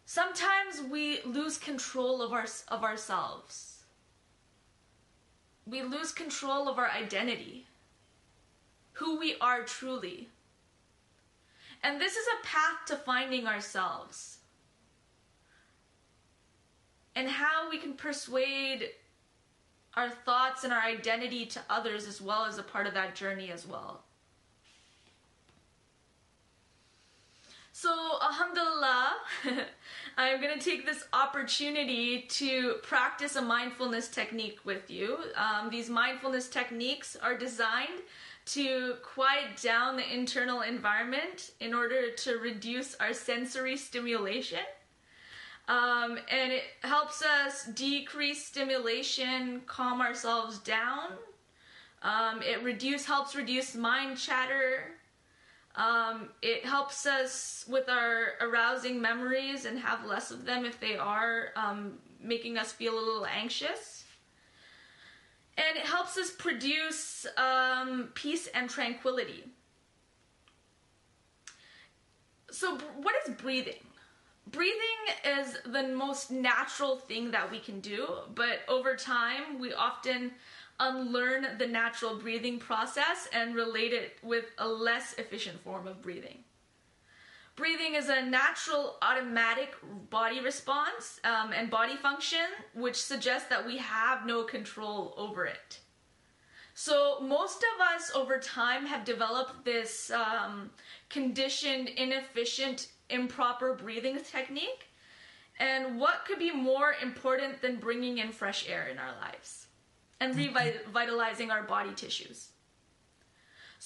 Sometimes 0.05 0.81
we 0.91 1.21
lose 1.23 1.57
control 1.57 2.21
of 2.21 2.33
our 2.33 2.45
of 2.67 2.83
ourselves. 2.83 3.83
We 5.65 5.81
lose 5.81 6.11
control 6.11 6.67
of 6.67 6.77
our 6.77 6.89
identity. 6.89 7.65
Who 8.93 9.17
we 9.17 9.35
are 9.41 9.63
truly. 9.63 10.29
And 11.83 11.99
this 11.99 12.15
is 12.15 12.25
a 12.27 12.45
path 12.45 12.85
to 12.87 12.95
finding 12.95 13.45
ourselves. 13.45 14.37
And 17.15 17.27
how 17.27 17.69
we 17.69 17.77
can 17.77 17.93
persuade 17.93 18.89
our 19.95 20.09
thoughts 20.09 20.63
and 20.63 20.73
our 20.73 20.81
identity 20.81 21.45
to 21.45 21.61
others 21.69 22.07
as 22.07 22.21
well 22.21 22.45
as 22.45 22.57
a 22.57 22.63
part 22.63 22.87
of 22.87 22.93
that 22.95 23.15
journey 23.15 23.51
as 23.51 23.67
well. 23.67 24.03
So, 27.75 27.91
alhamdulillah, 28.21 29.13
I'm 30.17 30.39
going 30.39 30.57
to 30.57 30.63
take 30.63 30.85
this 30.85 31.03
opportunity 31.11 32.21
to 32.29 32.75
practice 32.83 33.35
a 33.35 33.41
mindfulness 33.41 34.07
technique 34.07 34.59
with 34.63 34.89
you. 34.89 35.17
Um, 35.35 35.69
these 35.69 35.89
mindfulness 35.89 36.47
techniques 36.47 37.15
are 37.15 37.37
designed 37.37 37.99
to 38.45 38.95
quiet 39.03 39.61
down 39.61 39.95
the 39.95 40.13
internal 40.13 40.61
environment 40.61 41.51
in 41.59 41.73
order 41.73 42.11
to 42.11 42.37
reduce 42.37 42.95
our 42.95 43.13
sensory 43.13 43.77
stimulation 43.77 44.59
um, 45.67 46.19
and 46.29 46.51
it 46.51 46.63
helps 46.81 47.23
us 47.23 47.65
decrease 47.67 48.45
stimulation, 48.45 49.61
calm 49.65 50.01
ourselves 50.01 50.59
down. 50.59 51.11
Um, 52.01 52.41
it 52.41 52.61
reduce 52.63 53.05
helps 53.05 53.33
reduce 53.33 53.73
mind 53.73 54.17
chatter. 54.17 54.91
Um, 55.75 56.29
it 56.41 56.65
helps 56.65 57.05
us 57.05 57.65
with 57.67 57.87
our 57.87 58.33
arousing 58.41 59.01
memories 59.01 59.65
and 59.65 59.79
have 59.79 60.05
less 60.05 60.31
of 60.31 60.45
them 60.45 60.65
if 60.65 60.79
they 60.81 60.97
are 60.97 61.49
um, 61.55 61.93
making 62.21 62.57
us 62.57 62.73
feel 62.73 62.95
a 62.95 62.99
little 62.99 63.25
anxious. 63.25 63.92
And 65.57 65.77
it 65.77 65.85
helps 65.85 66.17
us 66.17 66.31
produce 66.31 67.27
um, 67.37 68.09
peace 68.15 68.47
and 68.47 68.69
tranquility. 68.69 69.43
So, 72.49 72.77
what 72.97 73.15
is 73.25 73.35
breathing? 73.35 73.83
breathing 74.51 74.79
is 75.25 75.57
the 75.65 75.83
most 75.83 76.31
natural 76.31 76.97
thing 76.97 77.31
that 77.31 77.49
we 77.49 77.59
can 77.59 77.79
do, 77.79 78.07
but 78.35 78.59
over 78.67 78.95
time, 78.95 79.59
we 79.59 79.73
often 79.73 80.31
unlearn 80.79 81.47
the 81.57 81.67
natural 81.67 82.17
breathing 82.17 82.59
process 82.59 83.27
and 83.33 83.55
relate 83.55 83.93
it 83.93 84.17
with 84.21 84.45
a 84.57 84.67
less 84.67 85.13
efficient 85.17 85.59
form 85.61 85.87
of 85.87 86.01
breathing. 86.01 86.43
Breathing 87.55 87.93
is 87.93 88.09
a 88.09 88.23
natural 88.23 88.95
automatic 89.03 89.75
body 90.09 90.39
response 90.39 91.19
um, 91.23 91.53
and 91.53 91.69
body 91.69 91.95
function, 91.95 92.45
which 92.73 92.95
suggests 92.95 93.47
that 93.49 93.63
we 93.63 93.77
have 93.77 94.25
no 94.25 94.43
control 94.43 95.13
over 95.17 95.45
it. 95.45 95.79
So, 96.73 97.19
most 97.21 97.63
of 97.75 97.81
us 97.95 98.11
over 98.15 98.39
time 98.39 98.87
have 98.87 99.05
developed 99.05 99.63
this 99.63 100.09
um, 100.09 100.71
conditioned, 101.09 101.89
inefficient 101.89 102.87
improper 103.11 103.75
breathing 103.75 104.19
technique. 104.23 104.89
And 105.59 105.99
what 105.99 106.25
could 106.25 106.39
be 106.39 106.49
more 106.49 106.95
important 107.03 107.61
than 107.61 107.75
bringing 107.75 108.17
in 108.17 108.31
fresh 108.31 108.67
air 108.67 108.87
in 108.87 108.97
our 108.97 109.13
lives 109.21 109.67
and 110.19 110.33
mm-hmm. 110.33 110.57
revitalizing 110.91 111.51
our 111.51 111.61
body 111.61 111.93
tissues? 111.95 112.52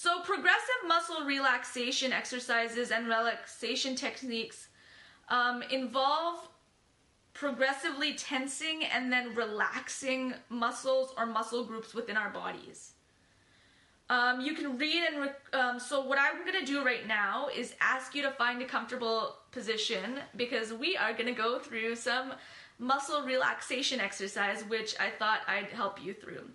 So, 0.00 0.20
progressive 0.20 0.86
muscle 0.86 1.24
relaxation 1.24 2.12
exercises 2.12 2.92
and 2.92 3.08
relaxation 3.08 3.96
techniques 3.96 4.68
um, 5.28 5.60
involve 5.72 6.48
progressively 7.34 8.14
tensing 8.14 8.84
and 8.84 9.12
then 9.12 9.34
relaxing 9.34 10.34
muscles 10.50 11.12
or 11.18 11.26
muscle 11.26 11.64
groups 11.64 11.94
within 11.94 12.16
our 12.16 12.30
bodies. 12.30 12.92
Um, 14.08 14.40
you 14.40 14.54
can 14.54 14.78
read 14.78 15.02
and 15.02 15.20
re- 15.20 15.58
um, 15.58 15.80
so 15.80 16.00
what 16.04 16.16
I'm 16.16 16.46
gonna 16.46 16.64
do 16.64 16.84
right 16.84 17.08
now 17.08 17.48
is 17.52 17.74
ask 17.80 18.14
you 18.14 18.22
to 18.22 18.30
find 18.30 18.62
a 18.62 18.66
comfortable 18.66 19.34
position 19.50 20.20
because 20.36 20.72
we 20.72 20.96
are 20.96 21.12
gonna 21.12 21.32
go 21.32 21.58
through 21.58 21.96
some 21.96 22.34
muscle 22.78 23.22
relaxation 23.22 23.98
exercise, 23.98 24.62
which 24.62 24.94
I 25.00 25.10
thought 25.10 25.40
I'd 25.48 25.72
help 25.72 26.00
you 26.00 26.14
through. 26.14 26.50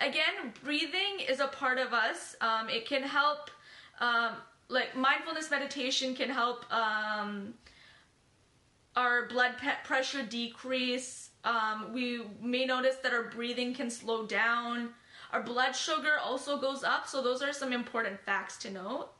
Again, 0.00 0.52
breathing 0.62 1.20
is 1.28 1.40
a 1.40 1.48
part 1.48 1.78
of 1.78 1.92
us. 1.92 2.34
Um, 2.40 2.68
it 2.68 2.86
can 2.86 3.02
help, 3.02 3.50
um, 4.00 4.32
like 4.68 4.96
mindfulness 4.96 5.50
meditation 5.50 6.14
can 6.14 6.30
help 6.30 6.64
um, 6.72 7.54
our 8.96 9.26
blood 9.26 9.52
pressure 9.84 10.22
decrease. 10.22 11.30
Um, 11.44 11.92
we 11.92 12.22
may 12.40 12.64
notice 12.64 12.96
that 13.02 13.12
our 13.12 13.24
breathing 13.24 13.74
can 13.74 13.90
slow 13.90 14.26
down. 14.26 14.90
Our 15.32 15.42
blood 15.42 15.72
sugar 15.72 16.18
also 16.22 16.58
goes 16.58 16.84
up, 16.84 17.06
so 17.06 17.22
those 17.22 17.42
are 17.42 17.52
some 17.52 17.72
important 17.72 18.20
facts 18.20 18.58
to 18.58 18.70
note. 18.70 19.10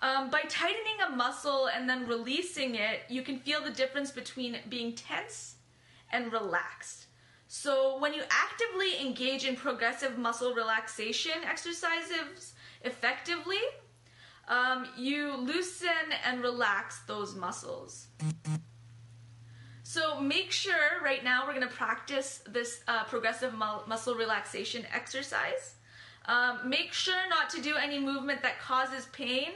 Um, 0.00 0.28
by 0.30 0.42
tightening 0.48 1.00
a 1.06 1.14
muscle 1.14 1.68
and 1.74 1.88
then 1.88 2.06
releasing 2.06 2.74
it, 2.74 3.00
you 3.08 3.22
can 3.22 3.38
feel 3.38 3.62
the 3.62 3.70
difference 3.70 4.10
between 4.10 4.58
being 4.68 4.94
tense 4.94 5.56
and 6.12 6.32
relaxed. 6.32 7.03
So, 7.56 7.98
when 8.00 8.12
you 8.12 8.24
actively 8.30 9.00
engage 9.00 9.44
in 9.44 9.54
progressive 9.54 10.18
muscle 10.18 10.54
relaxation 10.54 11.44
exercises 11.48 12.54
effectively, 12.82 13.62
um, 14.48 14.88
you 14.98 15.36
loosen 15.36 16.06
and 16.26 16.42
relax 16.42 16.98
those 17.06 17.36
muscles. 17.36 18.08
So 19.84 20.20
make 20.20 20.50
sure 20.50 21.00
right 21.00 21.22
now 21.22 21.46
we're 21.46 21.54
going 21.54 21.68
to 21.68 21.72
practice 21.72 22.42
this 22.44 22.80
uh, 22.88 23.04
progressive 23.04 23.54
mu- 23.54 23.86
muscle 23.86 24.16
relaxation 24.16 24.84
exercise. 24.92 25.76
Um, 26.26 26.58
make 26.68 26.92
sure 26.92 27.28
not 27.30 27.50
to 27.50 27.62
do 27.62 27.76
any 27.76 28.00
movement 28.00 28.42
that 28.42 28.58
causes 28.58 29.06
pain. 29.12 29.50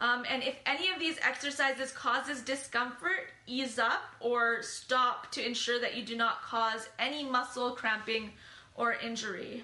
Um, 0.00 0.24
and 0.28 0.42
if 0.42 0.56
any 0.66 0.90
of 0.90 0.98
these 0.98 1.18
exercises 1.22 1.92
causes 1.92 2.42
discomfort, 2.42 3.30
ease 3.46 3.78
up 3.78 4.02
or 4.20 4.62
stop 4.62 5.30
to 5.32 5.46
ensure 5.46 5.80
that 5.80 5.96
you 5.96 6.04
do 6.04 6.16
not 6.16 6.42
cause 6.42 6.88
any 6.98 7.24
muscle 7.24 7.72
cramping 7.72 8.32
or 8.74 8.94
injury. 8.94 9.62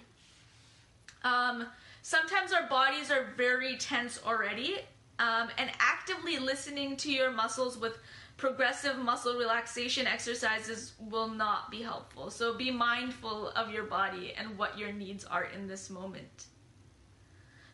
Um, 1.25 1.67
sometimes 2.03 2.53
our 2.53 2.69
bodies 2.69 3.11
are 3.11 3.27
very 3.37 3.77
tense 3.77 4.21
already, 4.25 4.77
um, 5.19 5.49
and 5.59 5.71
actively 5.81 6.39
listening 6.39 6.97
to 6.99 7.13
your 7.13 7.31
muscles 7.33 7.77
with 7.77 7.99
progressive 8.37 8.97
muscle 8.99 9.37
relaxation 9.37 10.07
exercises 10.07 10.95
will 10.99 11.29
not 11.29 11.71
be 11.71 11.83
helpful. 11.83 12.31
So 12.31 12.57
be 12.57 12.71
mindful 12.71 13.51
of 13.51 13.71
your 13.71 13.85
body 13.85 14.33
and 14.39 14.57
what 14.57 14.79
your 14.79 14.93
needs 14.93 15.25
are 15.25 15.45
in 15.45 15.67
this 15.67 15.91
moment. 15.91 16.47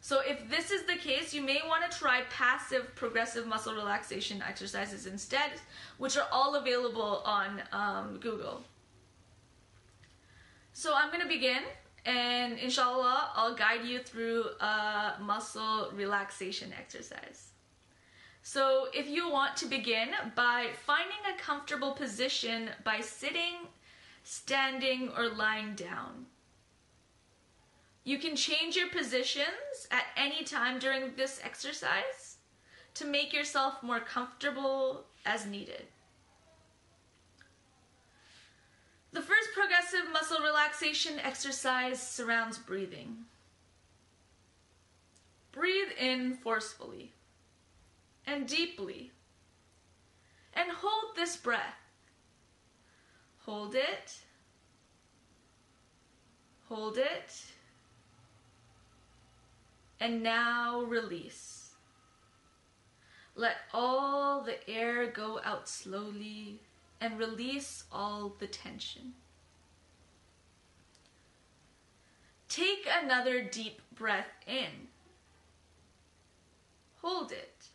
So 0.07 0.21
if 0.21 0.49
this 0.49 0.71
is 0.71 0.85
the 0.85 0.95
case, 0.95 1.35
you 1.35 1.42
may 1.42 1.61
want 1.66 1.90
to 1.90 1.99
try 1.99 2.21
passive 2.31 2.95
progressive 2.95 3.45
muscle 3.45 3.75
relaxation 3.75 4.40
exercises 4.40 5.07
instead, 5.07 5.51
which 5.99 6.16
are 6.16 6.29
all 6.31 6.55
available 6.55 7.23
on 7.25 7.61
um, 7.73 8.19
Google. 8.21 8.62
So 10.73 10.92
I'm 10.95 11.09
going 11.09 11.23
to 11.23 11.29
begin 11.29 11.62
and 12.05 12.57
inshallah 12.57 13.31
I'll 13.35 13.57
guide 13.57 13.85
you 13.85 13.99
through 13.99 14.45
a 14.61 15.14
muscle 15.21 15.90
relaxation 15.92 16.73
exercise. 16.79 17.49
So 18.42 18.87
if 18.95 19.09
you 19.09 19.29
want 19.29 19.57
to 19.57 19.66
begin 19.66 20.11
by 20.37 20.69
finding 20.87 21.23
a 21.35 21.42
comfortable 21.42 21.95
position 21.95 22.71
by 22.85 23.01
sitting, 23.01 23.66
standing, 24.23 25.11
or 25.16 25.31
lying 25.31 25.75
down. 25.75 26.27
You 28.07 28.19
can 28.19 28.37
change 28.37 28.77
your 28.77 28.88
positions 28.88 29.87
at 29.90 30.05
any 30.16 30.45
time 30.45 30.79
during 30.79 31.14
this 31.14 31.40
exercise 31.45 32.37
to 32.95 33.05
make 33.05 33.35
yourself 33.35 33.83
more 33.83 34.01
comfortable 34.01 35.05
as 35.27 35.45
needed. 35.45 35.83
The 39.12 39.21
first 39.21 39.49
progressive 39.53 40.11
muscle 40.12 40.38
relaxation 40.42 41.19
exercise 41.19 42.01
surrounds 42.01 42.57
breathing. 42.57 43.25
Breathe 45.53 45.92
in 45.99 46.35
forcefully 46.37 47.12
and 48.27 48.47
deeply. 48.47 49.11
And 50.55 50.71
hold 50.71 51.16
this 51.16 51.37
breath 51.37 51.87
Hold 53.47 53.77
it. 53.77 54.19
Hold 56.69 56.99
it. 56.99 57.45
And 60.00 60.22
now 60.22 60.82
release. 60.82 61.70
Let 63.35 63.56
all 63.72 64.42
the 64.42 64.68
air 64.68 65.06
go 65.06 65.40
out 65.44 65.68
slowly 65.68 66.61
and 67.00 67.18
release 67.18 67.85
all 67.92 68.35
the 68.38 68.46
tension. 68.46 69.12
Take 72.48 72.88
another 73.02 73.42
deep 73.42 73.82
breath 73.94 74.30
in. 74.46 74.88
Hold 77.02 77.32
it. 77.32 77.66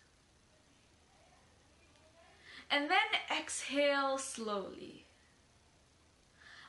And 2.71 2.89
then 2.89 3.39
exhale 3.39 4.17
slowly, 4.17 5.05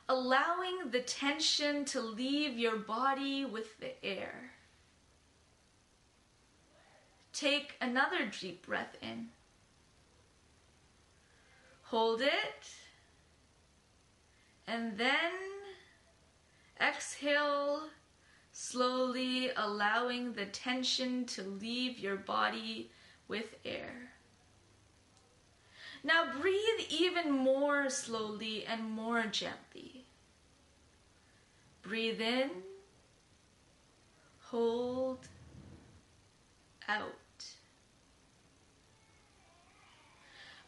allowing 0.09 0.91
the 0.91 1.01
tension 1.01 1.85
to 1.87 2.01
leave 2.01 2.59
your 2.59 2.77
body 2.77 3.45
with 3.45 3.79
the 3.79 4.05
air. 4.05 4.52
Take 7.43 7.75
another 7.81 8.27
deep 8.27 8.65
breath 8.67 8.97
in. 9.03 9.31
Hold 11.83 12.21
it. 12.21 12.69
And 14.69 14.97
then 14.97 15.33
exhale 16.81 17.89
slowly, 18.53 19.51
allowing 19.57 20.35
the 20.35 20.47
tension 20.47 21.25
to 21.25 21.43
leave 21.43 21.99
your 21.99 22.15
body 22.15 22.93
with 23.27 23.57
air. 23.65 24.13
Now 26.05 26.33
breathe 26.41 26.87
even 26.91 27.33
more 27.33 27.91
slowly 27.91 28.65
and 28.67 28.89
more 28.89 29.25
gently. 29.25 30.05
Breathe 31.83 32.21
in, 32.21 32.51
hold, 34.39 35.27
out. 36.89 37.17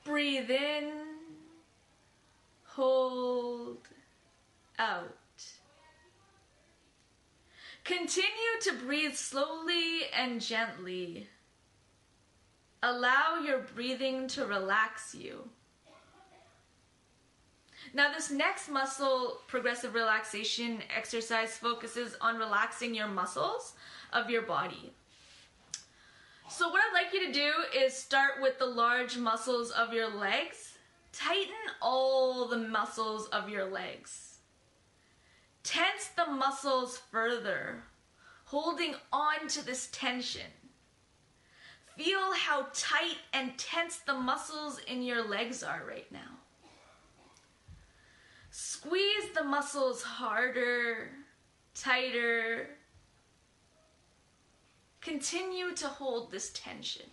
Breathe 0.04 0.50
in, 0.50 0.92
hold, 2.64 3.88
out. 4.78 5.16
Continue 7.84 8.28
to 8.62 8.72
breathe 8.84 9.14
slowly 9.14 10.02
and 10.14 10.40
gently. 10.40 11.28
Allow 12.82 13.40
your 13.44 13.60
breathing 13.74 14.28
to 14.28 14.44
relax 14.44 15.14
you. 15.14 15.48
Now, 17.94 18.12
this 18.12 18.30
next 18.30 18.68
muscle 18.68 19.38
progressive 19.46 19.94
relaxation 19.94 20.82
exercise 20.94 21.56
focuses 21.56 22.16
on 22.20 22.36
relaxing 22.36 22.94
your 22.94 23.08
muscles 23.08 23.74
of 24.12 24.28
your 24.28 24.42
body. 24.42 24.92
So, 26.56 26.68
what 26.68 26.80
I'd 26.80 26.94
like 26.94 27.12
you 27.12 27.26
to 27.26 27.32
do 27.32 27.52
is 27.76 27.96
start 27.96 28.34
with 28.40 28.60
the 28.60 28.66
large 28.66 29.18
muscles 29.18 29.72
of 29.72 29.92
your 29.92 30.08
legs. 30.08 30.78
Tighten 31.12 31.52
all 31.82 32.46
the 32.46 32.58
muscles 32.58 33.26
of 33.32 33.48
your 33.48 33.64
legs. 33.64 34.38
Tense 35.64 36.10
the 36.16 36.30
muscles 36.30 37.00
further, 37.10 37.82
holding 38.44 38.94
on 39.12 39.48
to 39.48 39.66
this 39.66 39.88
tension. 39.90 40.46
Feel 41.96 42.32
how 42.34 42.68
tight 42.72 43.18
and 43.32 43.58
tense 43.58 43.96
the 44.06 44.14
muscles 44.14 44.78
in 44.86 45.02
your 45.02 45.26
legs 45.26 45.64
are 45.64 45.82
right 45.88 46.10
now. 46.12 46.38
Squeeze 48.52 49.34
the 49.34 49.42
muscles 49.42 50.04
harder, 50.04 51.10
tighter. 51.74 52.68
Continue 55.04 55.74
to 55.74 55.86
hold 55.86 56.30
this 56.30 56.50
tension. 56.54 57.04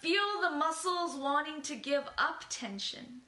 Feel 0.00 0.40
the 0.40 0.56
muscles 0.56 1.16
wanting 1.16 1.60
to 1.62 1.76
give 1.76 2.04
up 2.16 2.44
tension. 2.48 3.20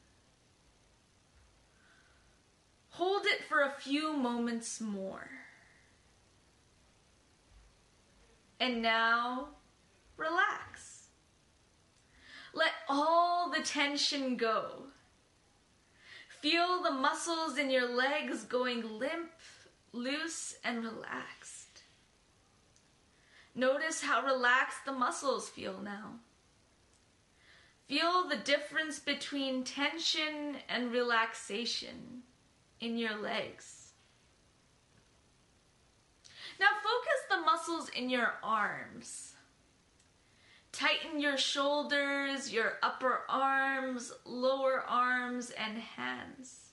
Hold 2.88 3.26
it 3.26 3.44
for 3.44 3.60
a 3.60 3.70
few 3.70 4.16
moments 4.16 4.80
more. 4.80 5.28
And 8.58 8.80
now, 8.80 9.48
relax. 10.16 11.08
Let 12.54 12.72
all 12.88 13.50
the 13.50 13.62
tension 13.62 14.36
go. 14.36 14.84
Feel 16.40 16.82
the 16.82 16.92
muscles 16.92 17.58
in 17.58 17.70
your 17.70 17.94
legs 17.94 18.44
going 18.44 18.98
limp, 18.98 19.32
loose, 19.92 20.56
and 20.64 20.82
relaxed. 20.82 21.53
Notice 23.54 24.02
how 24.02 24.24
relaxed 24.24 24.84
the 24.84 24.92
muscles 24.92 25.48
feel 25.48 25.80
now. 25.82 26.14
Feel 27.88 28.28
the 28.28 28.36
difference 28.36 28.98
between 28.98 29.62
tension 29.62 30.56
and 30.68 30.90
relaxation 30.90 32.22
in 32.80 32.96
your 32.96 33.16
legs. 33.16 33.92
Now 36.58 36.66
focus 36.82 37.20
the 37.30 37.40
muscles 37.40 37.88
in 37.90 38.08
your 38.08 38.34
arms. 38.42 39.32
Tighten 40.72 41.20
your 41.20 41.36
shoulders, 41.36 42.52
your 42.52 42.78
upper 42.82 43.20
arms, 43.28 44.12
lower 44.24 44.82
arms, 44.88 45.50
and 45.50 45.78
hands. 45.78 46.70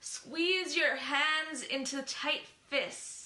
Squeeze 0.00 0.76
your 0.76 0.96
hands 0.96 1.62
into 1.62 2.00
tight 2.02 2.46
fists. 2.68 3.21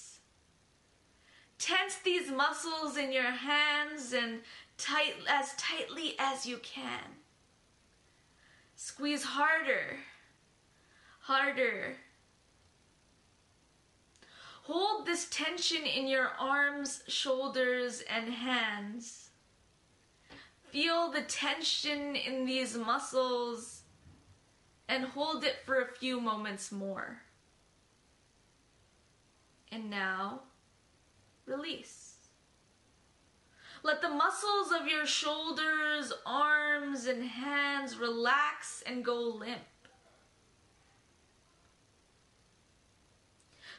Tense 1.59 1.97
these 2.03 2.31
muscles 2.31 2.97
in 2.97 3.11
your 3.11 3.31
hands 3.31 4.13
and 4.13 4.41
tight 4.77 5.15
as 5.27 5.55
tightly 5.55 6.15
as 6.19 6.45
you 6.45 6.57
can. 6.57 7.17
Squeeze 8.75 9.23
harder, 9.23 9.97
harder, 11.21 11.95
Hold 14.67 15.05
this 15.05 15.29
tension 15.29 15.85
in 15.85 16.07
your 16.07 16.31
arms, 16.37 17.01
shoulders, 17.07 18.03
and 18.09 18.33
hands. 18.33 19.29
Feel 20.71 21.09
the 21.09 21.21
tension 21.21 22.17
in 22.17 22.45
these 22.45 22.75
muscles 22.75 23.83
and 24.89 25.05
hold 25.05 25.45
it 25.45 25.59
for 25.65 25.79
a 25.79 25.87
few 25.87 26.19
moments 26.19 26.69
more. 26.69 27.21
And 29.71 29.89
now, 29.89 30.41
release. 31.47 32.15
Let 33.83 34.01
the 34.01 34.09
muscles 34.09 34.71
of 34.71 34.87
your 34.87 35.05
shoulders, 35.05 36.11
arms, 36.25 37.05
and 37.05 37.23
hands 37.23 37.97
relax 37.97 38.83
and 38.85 39.03
go 39.03 39.21
limp. 39.21 39.61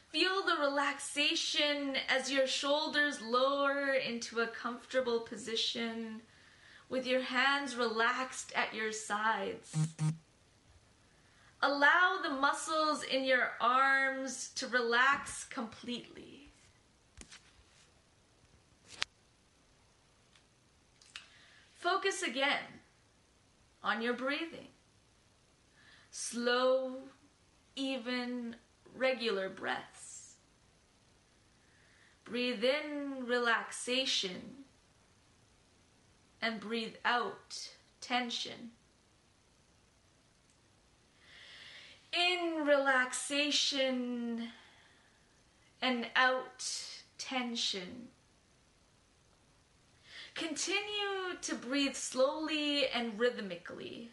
Feel 0.08 0.42
the 0.46 0.56
relaxation 0.62 1.96
as 2.08 2.32
your 2.32 2.46
shoulders 2.46 3.20
lower 3.20 3.92
into 3.92 4.40
a 4.40 4.46
comfortable 4.46 5.20
position 5.20 6.22
with 6.88 7.06
your 7.06 7.20
hands 7.20 7.76
relaxed 7.76 8.52
at 8.56 8.74
your 8.74 8.92
sides. 8.92 9.76
Allow 11.60 12.20
the 12.22 12.30
muscles 12.30 13.02
in 13.02 13.24
your 13.24 13.50
arms 13.60 14.50
to 14.54 14.66
relax 14.68 15.44
completely. 15.44 16.47
Focus 21.78 22.22
again 22.22 22.80
on 23.84 24.02
your 24.02 24.12
breathing. 24.12 24.66
Slow, 26.10 26.96
even, 27.76 28.56
regular 28.96 29.48
breaths. 29.48 30.34
Breathe 32.24 32.64
in 32.64 33.26
relaxation 33.26 34.64
and 36.42 36.58
breathe 36.58 36.96
out 37.04 37.70
tension. 38.00 38.72
In 42.12 42.66
relaxation 42.66 44.48
and 45.80 46.08
out 46.16 46.66
tension. 47.18 48.08
Continue 50.38 51.36
to 51.42 51.54
breathe 51.56 51.96
slowly 51.96 52.86
and 52.86 53.18
rhythmically. 53.18 54.10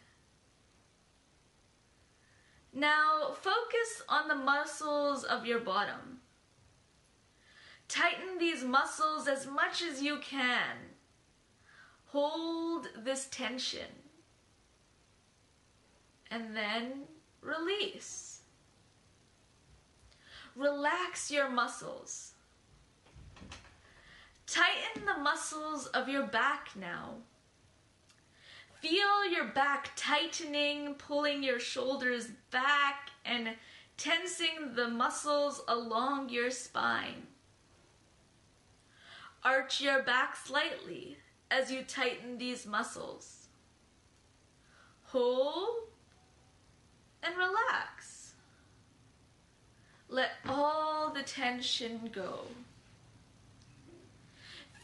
Now 2.74 3.36
focus 3.40 4.02
on 4.10 4.28
the 4.28 4.36
muscles 4.36 5.24
of 5.24 5.46
your 5.46 5.60
bottom. 5.60 6.20
Tighten 7.88 8.40
these 8.40 8.64
muscles 8.64 9.28
as 9.28 9.46
much 9.46 9.84
as 9.84 10.02
you 10.02 10.18
can. 10.18 10.78
Hold 12.08 12.88
this 13.04 13.28
tension. 13.30 14.06
and 16.32 16.56
then 16.56 17.04
release. 17.42 18.42
Relax 20.56 21.32
your 21.32 21.50
muscles. 21.50 22.35
Tighten 24.48 25.06
the 25.06 25.22
muscles 25.22 25.88
of 25.88 26.08
your 26.08 26.24
back 26.28 26.70
now. 26.76 27.16
Feel 28.80 29.26
your 29.32 29.46
back 29.46 29.92
tightening, 29.96 30.94
pulling 30.96 31.42
your 31.42 31.60
shoulders 31.60 32.28
back 32.52 33.10
and 33.26 33.56
tensing 33.98 34.76
the 34.76 34.88
muscles 34.88 35.62
along 35.68 36.30
your 36.30 36.52
spine. 36.52 37.28
Arch 39.44 39.82
your 39.82 40.04
back 40.04 40.36
slightly 40.36 41.18
as 41.50 41.72
you 41.72 41.82
tighten 41.84 42.38
these 42.38 42.66
muscles. 42.66 43.48
Hold 45.06 45.88
and 47.24 47.36
relax. 47.38 48.34
Let 50.10 50.32
all 50.48 51.12
the 51.12 51.24
tension 51.24 52.12
go. 52.14 52.42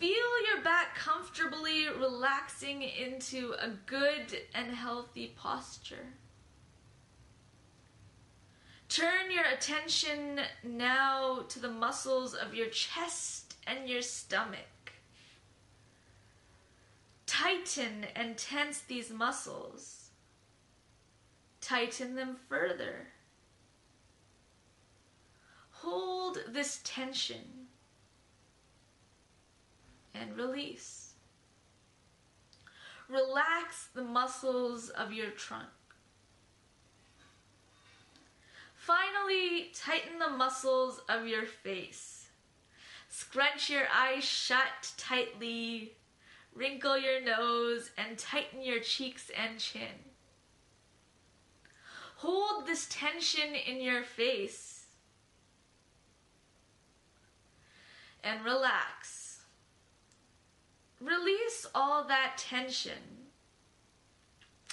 Feel 0.01 0.47
your 0.51 0.63
back 0.63 0.95
comfortably 0.95 1.87
relaxing 1.87 2.81
into 2.81 3.53
a 3.59 3.69
good 3.85 4.35
and 4.55 4.73
healthy 4.73 5.35
posture. 5.37 6.07
Turn 8.89 9.29
your 9.29 9.43
attention 9.45 10.39
now 10.63 11.45
to 11.49 11.59
the 11.59 11.69
muscles 11.69 12.33
of 12.33 12.55
your 12.55 12.69
chest 12.69 13.53
and 13.67 13.87
your 13.87 14.01
stomach. 14.01 14.93
Tighten 17.27 18.07
and 18.15 18.35
tense 18.39 18.79
these 18.79 19.11
muscles. 19.11 20.09
Tighten 21.61 22.15
them 22.15 22.37
further. 22.49 23.09
Hold 25.69 26.39
this 26.47 26.81
tension 26.83 27.60
and 30.13 30.35
release. 30.35 31.13
Relax 33.09 33.89
the 33.93 34.03
muscles 34.03 34.89
of 34.89 35.11
your 35.11 35.31
trunk. 35.31 35.69
Finally, 38.75 39.71
tighten 39.75 40.17
the 40.17 40.29
muscles 40.29 41.01
of 41.07 41.27
your 41.27 41.45
face. 41.45 42.29
Scrunch 43.09 43.69
your 43.69 43.83
eyes 43.93 44.23
shut 44.23 44.93
tightly, 44.97 45.93
wrinkle 46.55 46.97
your 46.97 47.21
nose, 47.21 47.91
and 47.97 48.17
tighten 48.17 48.63
your 48.63 48.79
cheeks 48.79 49.29
and 49.37 49.59
chin. 49.59 50.11
Hold 52.15 52.65
this 52.65 52.87
tension 52.89 53.53
in 53.53 53.81
your 53.81 54.03
face 54.03 54.85
and 58.23 58.43
relax. 58.45 59.20
Release 61.01 61.65
all 61.73 62.03
that 62.03 62.37
tension 62.37 63.21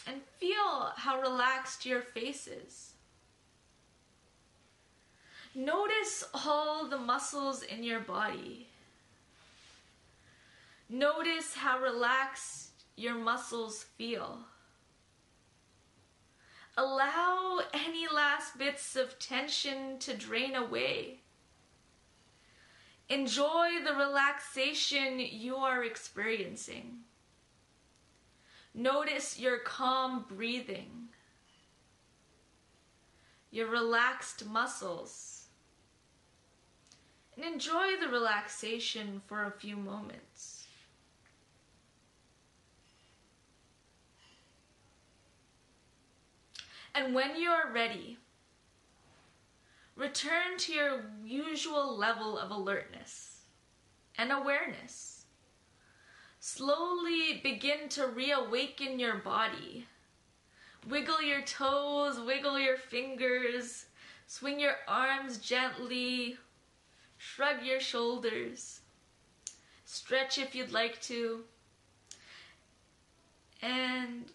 and 0.06 0.20
feel 0.38 0.92
how 0.96 1.20
relaxed 1.20 1.86
your 1.86 2.02
face 2.02 2.46
is. 2.46 2.92
Notice 5.54 6.24
all 6.34 6.86
the 6.86 6.98
muscles 6.98 7.62
in 7.62 7.82
your 7.82 8.00
body. 8.00 8.68
Notice 10.90 11.54
how 11.54 11.80
relaxed 11.80 12.84
your 12.96 13.14
muscles 13.14 13.86
feel. 13.96 14.38
Allow 16.76 17.60
any 17.72 18.06
last 18.06 18.58
bits 18.58 18.96
of 18.96 19.18
tension 19.18 19.98
to 20.00 20.14
drain 20.14 20.54
away. 20.54 21.20
Enjoy 23.10 23.70
the 23.84 23.94
relaxation 23.94 25.18
you 25.18 25.56
are 25.56 25.82
experiencing. 25.82 26.98
Notice 28.74 29.40
your 29.40 29.58
calm 29.58 30.26
breathing, 30.28 31.08
your 33.50 33.68
relaxed 33.68 34.46
muscles, 34.46 35.46
and 37.34 37.44
enjoy 37.46 37.96
the 38.00 38.08
relaxation 38.08 39.22
for 39.26 39.44
a 39.44 39.50
few 39.50 39.76
moments. 39.76 40.66
And 46.94 47.14
when 47.14 47.36
you 47.36 47.50
are 47.50 47.72
ready, 47.72 48.18
Return 49.98 50.58
to 50.58 50.72
your 50.72 51.04
usual 51.24 51.98
level 51.98 52.38
of 52.38 52.52
alertness 52.52 53.40
and 54.16 54.30
awareness. 54.30 55.24
Slowly 56.38 57.40
begin 57.42 57.88
to 57.90 58.06
reawaken 58.06 59.00
your 59.00 59.16
body. 59.16 59.88
Wiggle 60.88 61.20
your 61.20 61.42
toes, 61.42 62.20
wiggle 62.20 62.60
your 62.60 62.76
fingers, 62.76 63.86
swing 64.28 64.60
your 64.60 64.76
arms 64.86 65.38
gently, 65.38 66.38
shrug 67.16 67.64
your 67.64 67.80
shoulders, 67.80 68.82
stretch 69.84 70.38
if 70.38 70.54
you'd 70.54 70.70
like 70.70 71.00
to, 71.02 71.40
and 73.62 74.30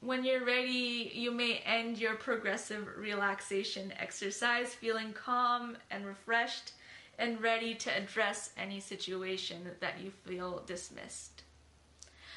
when 0.00 0.24
you're 0.24 0.44
ready, 0.44 1.10
you 1.14 1.30
may 1.30 1.60
end 1.66 1.98
your 1.98 2.14
progressive 2.14 2.86
relaxation 2.96 3.92
exercise 3.98 4.74
feeling 4.74 5.12
calm 5.12 5.76
and 5.90 6.06
refreshed 6.06 6.72
and 7.18 7.40
ready 7.42 7.74
to 7.74 7.96
address 7.96 8.50
any 8.56 8.78
situation 8.78 9.70
that 9.80 10.00
you 10.00 10.12
feel 10.24 10.62
dismissed. 10.66 11.42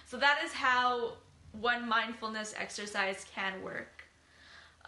So, 0.08 0.18
that 0.18 0.40
is 0.44 0.52
how 0.52 1.14
one 1.52 1.88
mindfulness 1.88 2.56
exercise 2.58 3.26
can 3.36 3.62
work. 3.62 4.01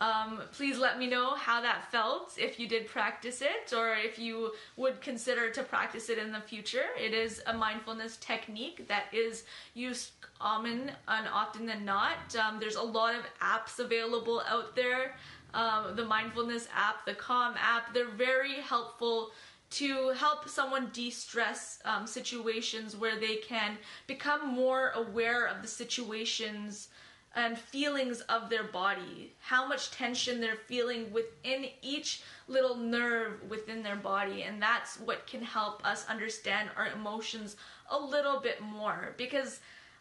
Um, 0.01 0.41
please 0.51 0.79
let 0.79 0.97
me 0.97 1.07
know 1.07 1.35
how 1.35 1.61
that 1.61 1.91
felt 1.91 2.33
if 2.37 2.59
you 2.59 2.67
did 2.67 2.87
practice 2.87 3.41
it 3.41 3.73
or 3.75 3.93
if 3.93 4.17
you 4.17 4.51
would 4.75 5.01
consider 5.01 5.49
to 5.51 5.63
practice 5.63 6.09
it 6.09 6.17
in 6.17 6.31
the 6.31 6.41
future. 6.41 6.87
It 6.99 7.13
is 7.13 7.41
a 7.47 7.53
mindfulness 7.53 8.17
technique 8.17 8.87
that 8.87 9.05
is 9.13 9.43
used 9.73 10.11
common 10.39 10.91
and 11.07 11.27
often 11.31 11.65
than 11.65 11.85
not. 11.85 12.35
Um, 12.35 12.59
there's 12.59 12.75
a 12.75 12.81
lot 12.81 13.15
of 13.15 13.21
apps 13.41 13.79
available 13.79 14.41
out 14.47 14.75
there. 14.75 15.15
Um, 15.53 15.95
the 15.95 16.03
mindfulness 16.05 16.67
app, 16.75 17.05
the 17.05 17.13
Calm 17.13 17.53
app, 17.59 17.93
they're 17.93 18.09
very 18.09 18.55
helpful 18.55 19.31
to 19.69 20.09
help 20.09 20.49
someone 20.49 20.89
de 20.93 21.09
stress 21.09 21.79
um, 21.85 22.05
situations 22.05 22.95
where 22.95 23.19
they 23.19 23.37
can 23.37 23.77
become 24.05 24.47
more 24.53 24.91
aware 24.95 25.47
of 25.47 25.61
the 25.61 25.67
situations 25.67 26.89
and 27.35 27.57
feelings 27.57 28.21
of 28.21 28.49
their 28.49 28.63
body, 28.63 29.33
how 29.39 29.67
much 29.67 29.91
tension 29.91 30.39
they're 30.39 30.55
feeling 30.55 31.11
within 31.11 31.65
each 31.81 32.21
little 32.47 32.75
nerve 32.75 33.41
within 33.49 33.81
their 33.81 33.95
body. 33.95 34.43
And 34.43 34.61
that's 34.61 34.99
what 34.99 35.25
can 35.25 35.41
help 35.41 35.85
us 35.85 36.05
understand 36.07 36.69
our 36.77 36.87
emotions 36.87 37.55
a 37.89 37.97
little 37.97 38.39
bit 38.39 38.61
more 38.61 39.15
because 39.17 39.59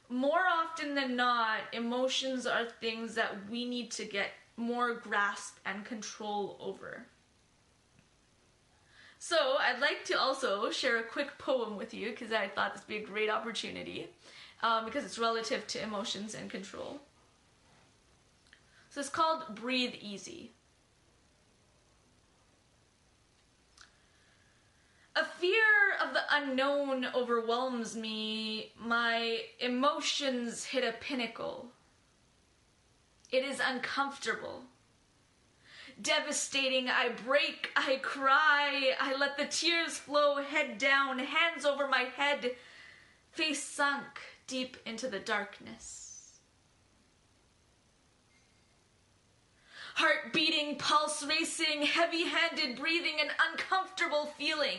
more 0.09 0.43
often 0.47 0.95
than 0.95 1.17
not, 1.17 1.61
emotions 1.73 2.47
are 2.47 2.67
things 2.81 3.15
that 3.15 3.35
we 3.51 3.65
need 3.65 3.91
to 3.93 4.05
get 4.05 4.29
more 4.57 4.95
grasp 4.95 5.57
and 5.65 5.85
control 5.85 6.59
over. 6.61 7.07
So, 9.19 9.57
I'd 9.59 9.81
like 9.81 10.05
to 10.07 10.19
also 10.19 10.71
share 10.71 10.99
a 10.99 11.05
quick 11.05 11.39
poem 11.39 11.77
with 11.77 11.95
you 11.95 12.11
because 12.11 12.33
I 12.33 12.49
thought 12.49 12.75
this 12.75 12.83
would 12.83 12.89
be 12.89 13.05
a 13.05 13.07
great 13.07 13.31
opportunity 13.31 14.09
um, 14.63 14.85
because 14.85 15.05
it's 15.05 15.19
relative 15.19 15.67
to 15.69 15.83
emotions 15.83 16.35
and 16.35 16.51
control. 16.51 17.01
So, 18.93 19.01
it's 19.01 19.09
called 19.09 19.55
Breathe 19.55 19.95
Easy. 20.03 20.53
A 25.17 25.25
fear 25.25 25.65
of 26.05 26.13
the 26.13 26.21
unknown 26.31 27.07
overwhelms 27.15 27.97
me. 27.97 28.73
My 28.79 29.45
emotions 29.61 30.65
hit 30.65 30.85
a 30.85 30.93
pinnacle. 30.93 31.71
It 33.31 33.47
is 33.47 33.63
uncomfortable. 33.67 34.65
Devastating, 36.03 36.91
I 36.91 37.09
break, 37.25 37.71
I 37.75 37.97
cry, 38.03 38.93
I 39.01 39.17
let 39.17 39.39
the 39.39 39.47
tears 39.47 39.97
flow 39.97 40.43
head 40.43 40.77
down, 40.77 41.19
hands 41.19 41.65
over 41.65 41.89
my 41.89 42.09
head, 42.15 42.57
face 43.31 43.65
sunk 43.65 44.21
deep 44.47 44.77
into 44.85 45.09
the 45.09 45.19
darkness. 45.19 46.02
Heart 50.03 50.33
beating, 50.33 50.79
pulse 50.79 51.23
racing, 51.23 51.83
heavy 51.83 52.25
handed 52.25 52.77
breathing, 52.77 53.21
an 53.21 53.29
uncomfortable 53.53 54.33
feeling. 54.37 54.79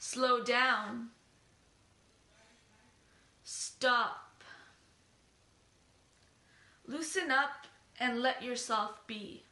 Slow 0.00 0.42
down. 0.42 1.10
Stop. 3.44 4.42
Loosen 6.84 7.30
up 7.30 7.68
and 8.00 8.20
let 8.20 8.42
yourself 8.42 9.06
be. 9.06 9.44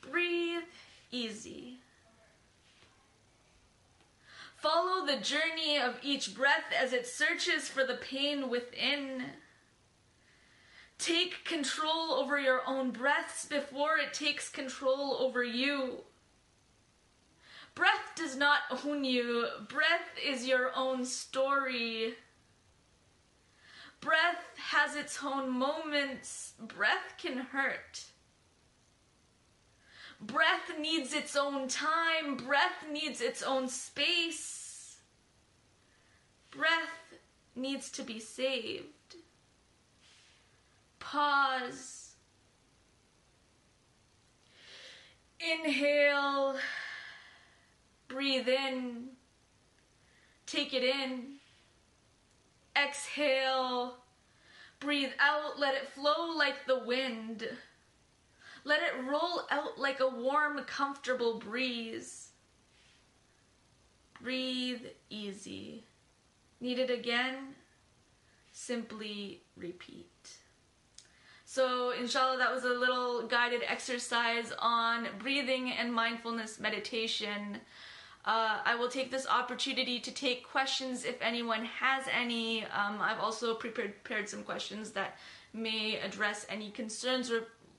Breathe 0.00 0.62
easy. 1.10 1.80
Follow 4.64 5.04
the 5.04 5.18
journey 5.18 5.76
of 5.76 5.98
each 6.02 6.34
breath 6.34 6.72
as 6.74 6.94
it 6.94 7.06
searches 7.06 7.68
for 7.68 7.84
the 7.84 7.96
pain 7.96 8.48
within. 8.48 9.22
Take 10.96 11.44
control 11.44 12.12
over 12.12 12.40
your 12.40 12.62
own 12.66 12.90
breaths 12.90 13.44
before 13.44 13.98
it 13.98 14.14
takes 14.14 14.48
control 14.48 15.18
over 15.20 15.44
you. 15.44 15.98
Breath 17.74 18.14
does 18.16 18.38
not 18.38 18.60
own 18.86 19.04
you, 19.04 19.48
breath 19.68 20.16
is 20.26 20.46
your 20.46 20.70
own 20.74 21.04
story. 21.04 22.14
Breath 24.00 24.46
has 24.56 24.96
its 24.96 25.18
own 25.22 25.50
moments, 25.50 26.54
breath 26.58 27.18
can 27.18 27.36
hurt. 27.36 28.04
Breath 30.26 30.78
needs 30.80 31.12
its 31.12 31.36
own 31.36 31.68
time, 31.68 32.36
breath 32.36 32.86
needs 32.90 33.20
its 33.20 33.42
own 33.42 33.68
space. 33.68 34.96
Breath 36.50 37.14
needs 37.54 37.90
to 37.90 38.02
be 38.02 38.18
saved. 38.18 39.16
Pause. 40.98 42.12
Inhale. 45.40 46.56
Breathe 48.08 48.48
in. 48.48 49.08
Take 50.46 50.72
it 50.72 50.84
in. 50.84 51.34
Exhale. 52.74 53.96
Breathe 54.80 55.12
out. 55.20 55.58
Let 55.58 55.74
it 55.74 55.88
flow 55.90 56.34
like 56.34 56.66
the 56.66 56.78
wind. 56.78 57.46
Let 58.64 58.80
it 58.82 59.04
roll 59.06 59.42
out 59.50 59.78
like 59.78 60.00
a 60.00 60.08
warm, 60.08 60.58
comfortable 60.64 61.38
breeze. 61.38 62.30
Breathe 64.22 64.80
easy. 65.10 65.84
Need 66.60 66.78
it 66.78 66.90
again? 66.90 67.54
Simply 68.52 69.42
repeat. 69.56 70.38
So, 71.44 71.90
inshallah, 71.90 72.38
that 72.38 72.52
was 72.52 72.64
a 72.64 72.68
little 72.68 73.26
guided 73.26 73.60
exercise 73.68 74.50
on 74.58 75.08
breathing 75.18 75.72
and 75.72 75.92
mindfulness 75.92 76.58
meditation. 76.58 77.60
Uh, 78.24 78.60
I 78.64 78.74
will 78.76 78.88
take 78.88 79.10
this 79.10 79.26
opportunity 79.26 80.00
to 80.00 80.10
take 80.10 80.48
questions 80.48 81.04
if 81.04 81.20
anyone 81.20 81.66
has 81.66 82.04
any. 82.10 82.64
Um, 82.64 82.98
I've 83.00 83.20
also 83.20 83.54
prepared 83.54 84.28
some 84.28 84.42
questions 84.42 84.92
that 84.92 85.18
may 85.52 85.98
address 85.98 86.46
any 86.48 86.70
concerns 86.70 87.30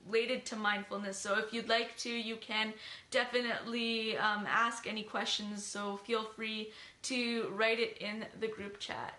related 0.08 0.46
to 0.46 0.56
mindfulness. 0.56 1.18
So 1.18 1.38
if 1.38 1.54
you'd 1.54 1.70
like 1.70 1.96
to, 1.98 2.10
you 2.10 2.36
can 2.38 2.74
definitely 3.12 4.18
um, 4.18 4.46
ask 4.48 4.88
any 4.88 5.04
questions. 5.04 5.64
So 5.64 5.98
feel 5.98 6.24
free 6.24 6.72
to 7.04 7.50
write 7.54 7.80
it 7.80 7.98
in 8.00 8.26
the 8.40 8.48
group 8.48 8.80
chat. 8.80 9.14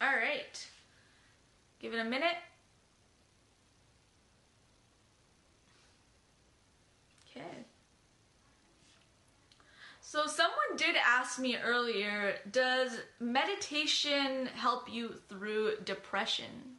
All 0.00 0.14
right. 0.14 0.66
Give 1.80 1.94
it 1.94 1.98
a 1.98 2.04
minute. 2.04 2.36
Okay. 7.30 7.64
So 10.00 10.26
someone 11.28 11.50
did 11.50 11.58
ask 11.58 11.64
me 11.64 11.68
earlier, 11.70 12.34
does 12.50 13.00
meditation 13.20 14.46
help 14.54 14.92
you 14.92 15.14
through 15.28 15.72
depression? 15.84 16.76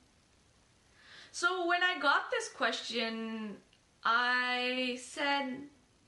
So 1.32 1.68
when 1.68 1.84
I 1.84 2.00
got 2.00 2.32
this 2.32 2.50
question, 2.50 3.58
I 4.04 5.00
said, 5.02 5.58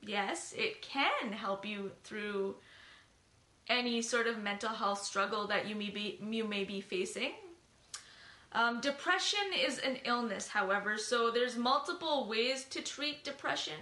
yes, 0.01 0.53
it 0.57 0.81
can 0.81 1.31
help 1.31 1.65
you 1.65 1.91
through 2.03 2.55
any 3.67 4.01
sort 4.01 4.27
of 4.27 4.41
mental 4.41 4.69
health 4.69 5.03
struggle 5.03 5.47
that 5.47 5.67
you 5.67 5.75
may 5.75 5.89
be 5.89 6.19
you 6.27 6.43
may 6.43 6.63
be 6.63 6.81
facing. 6.81 7.33
Um, 8.51 8.81
depression 8.81 9.53
is 9.55 9.77
an 9.79 9.97
illness, 10.05 10.47
however, 10.47 10.97
so 10.97 11.29
there's 11.29 11.55
multiple 11.55 12.27
ways 12.27 12.63
to 12.71 12.81
treat 12.81 13.23
depression. 13.23 13.75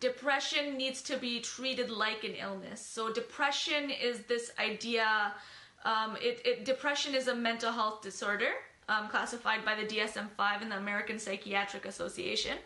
Depression 0.00 0.76
needs 0.76 1.02
to 1.02 1.16
be 1.16 1.40
treated 1.40 1.90
like 1.90 2.22
an 2.22 2.34
illness. 2.34 2.84
So 2.84 3.12
depression 3.12 3.90
is 3.90 4.20
this 4.22 4.52
idea. 4.58 5.32
Um, 5.84 6.16
it, 6.20 6.40
it, 6.44 6.64
depression 6.64 7.14
is 7.14 7.28
a 7.28 7.34
mental 7.34 7.72
health 7.72 8.02
disorder 8.02 8.52
um, 8.88 9.08
classified 9.08 9.64
by 9.64 9.74
the 9.74 9.82
DSM-5 9.82 10.62
and 10.62 10.70
the 10.70 10.76
American 10.76 11.18
Psychiatric 11.18 11.84
Association. 11.84 12.58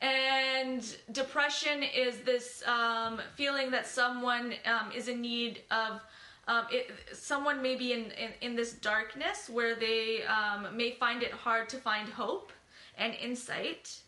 And 0.00 0.96
depression 1.12 1.82
is 1.82 2.18
this 2.18 2.62
um, 2.66 3.20
feeling 3.34 3.70
that 3.70 3.86
someone 3.86 4.54
um, 4.66 4.92
is 4.94 5.08
in 5.08 5.20
need 5.20 5.62
of. 5.70 6.00
Um, 6.48 6.64
it, 6.70 6.92
someone 7.12 7.60
may 7.60 7.74
be 7.74 7.92
in, 7.92 8.12
in, 8.12 8.30
in, 8.40 8.54
this 8.54 8.74
darkness 8.74 9.50
where 9.50 9.74
they 9.74 10.22
um, 10.22 10.76
may 10.76 10.92
find 10.92 11.24
it 11.24 11.32
hard 11.32 11.68
to 11.70 11.76
find 11.76 12.08
hope 12.08 12.52
and 12.96 13.14
insight. 13.14 13.98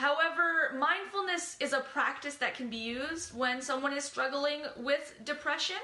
However, 0.00 0.74
mindfulness 0.78 1.58
is 1.60 1.74
a 1.74 1.80
practice 1.80 2.36
that 2.36 2.54
can 2.54 2.70
be 2.70 2.78
used 2.78 3.36
when 3.36 3.60
someone 3.60 3.92
is 3.92 4.02
struggling 4.02 4.62
with 4.78 5.12
depression. 5.26 5.76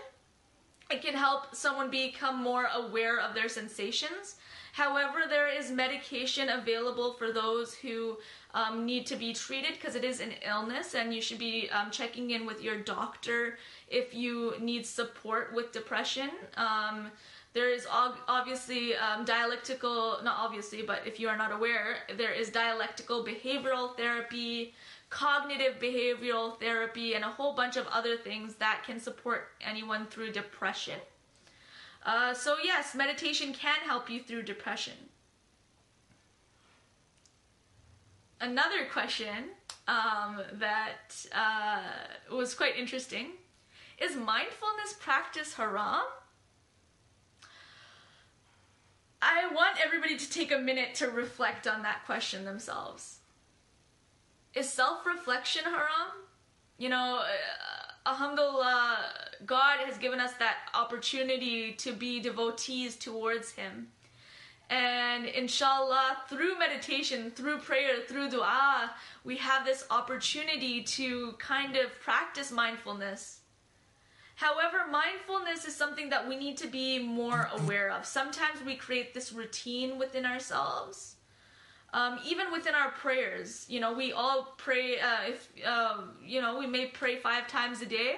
It 0.90 1.02
can 1.02 1.12
help 1.12 1.54
someone 1.54 1.90
become 1.90 2.42
more 2.42 2.68
aware 2.74 3.20
of 3.20 3.34
their 3.34 3.50
sensations. 3.50 4.36
However, 4.72 5.24
there 5.28 5.48
is 5.48 5.70
medication 5.70 6.48
available 6.48 7.12
for 7.12 7.30
those 7.30 7.74
who 7.74 8.16
um, 8.54 8.86
need 8.86 9.04
to 9.06 9.16
be 9.16 9.34
treated 9.34 9.74
because 9.74 9.96
it 9.96 10.04
is 10.04 10.20
an 10.20 10.32
illness 10.48 10.94
and 10.94 11.14
you 11.14 11.20
should 11.20 11.38
be 11.38 11.68
um, 11.68 11.90
checking 11.90 12.30
in 12.30 12.46
with 12.46 12.62
your 12.62 12.78
doctor 12.78 13.58
if 13.88 14.14
you 14.14 14.54
need 14.58 14.86
support 14.86 15.52
with 15.54 15.72
depression. 15.72 16.30
Um, 16.56 17.10
there 17.56 17.70
is 17.70 17.86
obviously 17.90 18.94
um, 18.96 19.24
dialectical, 19.24 20.18
not 20.22 20.36
obviously, 20.38 20.82
but 20.82 21.00
if 21.06 21.18
you 21.18 21.28
are 21.28 21.36
not 21.36 21.50
aware, 21.50 21.96
there 22.16 22.32
is 22.32 22.50
dialectical 22.50 23.24
behavioral 23.24 23.96
therapy, 23.96 24.74
cognitive 25.08 25.80
behavioral 25.80 26.60
therapy, 26.60 27.14
and 27.14 27.24
a 27.24 27.28
whole 27.28 27.54
bunch 27.54 27.76
of 27.76 27.86
other 27.86 28.16
things 28.16 28.56
that 28.56 28.82
can 28.86 29.00
support 29.00 29.48
anyone 29.60 30.06
through 30.06 30.32
depression. 30.32 31.00
Uh, 32.04 32.34
so, 32.34 32.56
yes, 32.62 32.94
meditation 32.94 33.52
can 33.52 33.80
help 33.86 34.10
you 34.10 34.20
through 34.20 34.42
depression. 34.42 34.94
another 38.40 38.84
question 38.92 39.50
um, 39.88 40.40
that 40.54 41.14
uh, 41.34 42.34
was 42.34 42.54
quite 42.54 42.76
interesting 42.76 43.28
is 43.98 44.14
mindfulness 44.14 44.94
practice 45.00 45.54
haram? 45.54 46.02
I 49.28 49.52
want 49.52 49.78
everybody 49.84 50.16
to 50.16 50.30
take 50.30 50.52
a 50.52 50.58
minute 50.58 50.94
to 50.96 51.08
reflect 51.08 51.66
on 51.66 51.82
that 51.82 52.04
question 52.06 52.44
themselves. 52.44 53.18
Is 54.54 54.70
self 54.70 55.04
reflection 55.04 55.64
haram? 55.64 56.12
You 56.78 56.90
know, 56.90 57.22
uh, 57.22 58.08
alhamdulillah, 58.08 58.98
God 59.44 59.80
has 59.84 59.98
given 59.98 60.20
us 60.20 60.32
that 60.34 60.56
opportunity 60.74 61.72
to 61.72 61.92
be 61.92 62.20
devotees 62.20 62.94
towards 62.94 63.50
Him. 63.50 63.88
And 64.70 65.26
inshallah, 65.26 66.18
through 66.28 66.58
meditation, 66.58 67.32
through 67.32 67.58
prayer, 67.58 68.02
through 68.08 68.30
dua, 68.30 68.92
we 69.24 69.36
have 69.38 69.64
this 69.64 69.84
opportunity 69.90 70.82
to 70.82 71.32
kind 71.38 71.76
of 71.76 71.90
practice 72.00 72.52
mindfulness. 72.52 73.40
However, 74.36 74.86
mindfulness 74.90 75.64
is 75.64 75.74
something 75.74 76.10
that 76.10 76.28
we 76.28 76.36
need 76.36 76.58
to 76.58 76.68
be 76.68 76.98
more 76.98 77.48
aware 77.54 77.90
of. 77.90 78.04
Sometimes 78.04 78.62
we 78.64 78.76
create 78.76 79.14
this 79.14 79.32
routine 79.32 79.98
within 79.98 80.26
ourselves. 80.26 81.16
Um, 81.94 82.18
even 82.22 82.52
within 82.52 82.74
our 82.74 82.90
prayers, 82.90 83.64
you 83.66 83.80
know, 83.80 83.94
we 83.94 84.12
all 84.12 84.54
pray, 84.58 85.00
uh, 85.00 85.28
if, 85.28 85.48
uh, 85.66 86.02
you 86.22 86.42
know, 86.42 86.58
we 86.58 86.66
may 86.66 86.86
pray 86.86 87.16
five 87.16 87.48
times 87.48 87.80
a 87.80 87.86
day. 87.86 88.16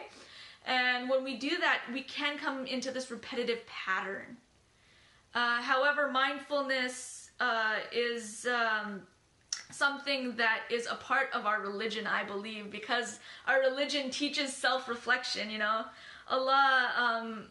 And 0.66 1.08
when 1.08 1.22
we 1.22 1.36
do 1.36 1.56
that, 1.60 1.82
we 1.92 2.02
can 2.02 2.36
come 2.36 2.66
into 2.66 2.90
this 2.90 3.12
repetitive 3.12 3.64
pattern. 3.66 4.38
Uh, 5.36 5.62
however, 5.62 6.10
mindfulness 6.10 7.30
uh, 7.38 7.76
is 7.92 8.44
um, 8.46 9.02
something 9.70 10.34
that 10.36 10.62
is 10.70 10.86
a 10.86 10.96
part 10.96 11.28
of 11.32 11.46
our 11.46 11.60
religion, 11.60 12.06
I 12.06 12.24
believe, 12.24 12.70
because 12.70 13.20
our 13.46 13.60
religion 13.60 14.10
teaches 14.10 14.52
self 14.52 14.88
reflection. 14.88 15.50
You 15.50 15.58
know, 15.58 15.84
Allah 16.30 16.92
um, 16.96 17.44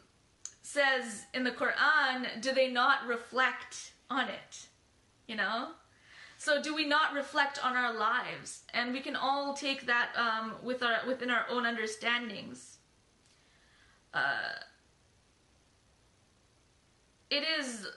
says 0.62 1.26
in 1.34 1.44
the 1.44 1.52
Quran, 1.52 2.42
do 2.42 2.54
they 2.54 2.70
not 2.70 3.06
reflect 3.08 3.94
on 4.10 4.30
it? 4.30 4.68
You 5.28 5.36
know? 5.36 5.70
So 6.38 6.62
do 6.62 6.76
we 6.76 6.86
not 6.86 7.14
reflect 7.14 7.64
on 7.66 7.76
our 7.76 7.94
lives? 7.94 8.64
And 8.74 8.94
we 8.94 9.00
can 9.00 9.16
all 9.16 9.54
take 9.56 9.88
that 9.88 10.10
um, 10.16 10.54
with 10.64 10.84
our 10.84 11.00
within 11.08 11.32
our 11.32 11.46
own 11.50 11.66
understandings. 11.66 12.78
uh, 14.14 14.54
it 17.30 17.44
is 17.60 17.88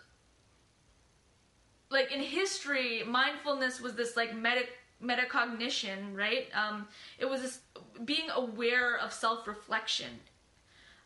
like 1.91 2.13
in 2.13 2.21
history, 2.21 3.03
mindfulness 3.07 3.81
was 3.81 3.95
this 3.95 4.17
like 4.17 4.35
meta 4.37 4.65
metacognition, 5.03 6.15
right? 6.15 6.49
Um, 6.55 6.87
it 7.19 7.25
was 7.29 7.43
this 7.43 7.61
being 8.05 8.31
aware 8.35 8.99
of 8.99 9.13
self 9.13 9.47
reflection. 9.47 10.21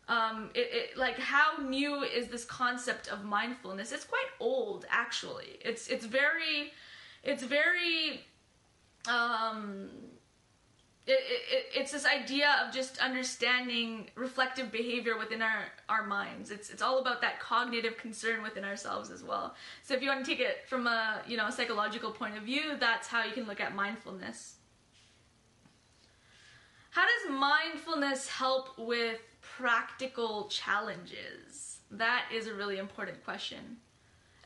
Um, 0.07 0.51
it, 0.53 0.69
it, 0.71 0.97
like 0.97 1.17
how 1.17 1.57
new 1.57 2.03
is 2.03 2.27
this 2.27 2.45
concept 2.45 3.07
of 3.07 3.23
mindfulness? 3.23 3.91
It's 3.91 4.05
quite 4.05 4.27
old, 4.39 4.85
actually. 4.89 5.57
It's 5.61 5.87
it's 5.87 6.05
very, 6.05 6.71
it's 7.23 7.43
very 7.43 8.23
um, 9.09 9.89
it, 11.07 11.19
it, 11.51 11.65
it's 11.75 11.91
this 11.91 12.05
idea 12.05 12.55
of 12.65 12.73
just 12.73 12.97
understanding 12.97 14.09
reflective 14.15 14.71
behavior 14.71 15.17
within 15.17 15.41
our, 15.41 15.65
our 15.87 16.05
minds. 16.05 16.49
It's, 16.49 16.71
it's 16.71 16.81
all 16.81 16.99
about 16.99 17.21
that 17.21 17.39
cognitive 17.39 17.97
concern 17.97 18.41
within 18.41 18.63
ourselves 18.63 19.11
as 19.11 19.23
well. 19.23 19.55
So 19.83 19.93
if 19.93 20.01
you 20.01 20.09
want 20.09 20.25
to 20.25 20.31
take 20.31 20.39
it 20.39 20.67
from 20.67 20.87
a 20.87 21.21
you 21.27 21.37
know 21.37 21.49
psychological 21.49 22.11
point 22.11 22.37
of 22.37 22.43
view, 22.43 22.77
that's 22.79 23.07
how 23.07 23.23
you 23.23 23.33
can 23.33 23.45
look 23.45 23.61
at 23.61 23.75
mindfulness. 23.75 24.55
How 26.89 27.03
does 27.03 27.37
mindfulness 27.37 28.27
help 28.29 28.69
with 28.77 29.19
practical 29.57 30.47
challenges? 30.47 31.79
That 31.91 32.25
is 32.33 32.47
a 32.47 32.53
really 32.53 32.77
important 32.77 33.23
question. 33.23 33.77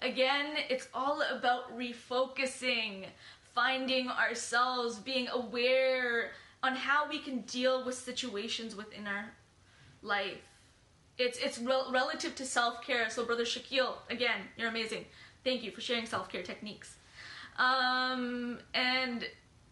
Again, 0.01 0.55
it's 0.69 0.87
all 0.93 1.21
about 1.21 1.77
refocusing, 1.77 3.05
finding 3.53 4.07
ourselves, 4.09 4.97
being 4.97 5.27
aware 5.29 6.31
on 6.63 6.75
how 6.75 7.09
we 7.09 7.19
can 7.19 7.41
deal 7.41 7.85
with 7.85 7.95
situations 7.95 8.75
within 8.75 9.07
our 9.07 9.31
life. 10.01 10.37
It's 11.17 11.37
it's 11.37 11.59
rel- 11.59 11.91
relative 11.91 12.35
to 12.35 12.45
self 12.45 12.81
care. 12.81 13.09
So, 13.09 13.25
brother 13.25 13.43
Shakil, 13.43 13.95
again, 14.09 14.41
you're 14.57 14.69
amazing. 14.69 15.05
Thank 15.43 15.63
you 15.63 15.71
for 15.71 15.81
sharing 15.81 16.05
self 16.05 16.29
care 16.29 16.43
techniques. 16.43 16.95
Um, 17.57 18.59
and 18.73 19.25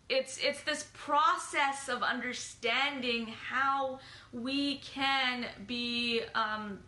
it's 0.09 0.37
it's 0.37 0.61
this 0.61 0.87
process 0.93 1.89
of 1.89 2.01
understanding 2.01 3.27
how 3.27 3.99
we 4.31 4.77
can 4.77 5.45
be 5.65 6.21
um, 6.33 6.79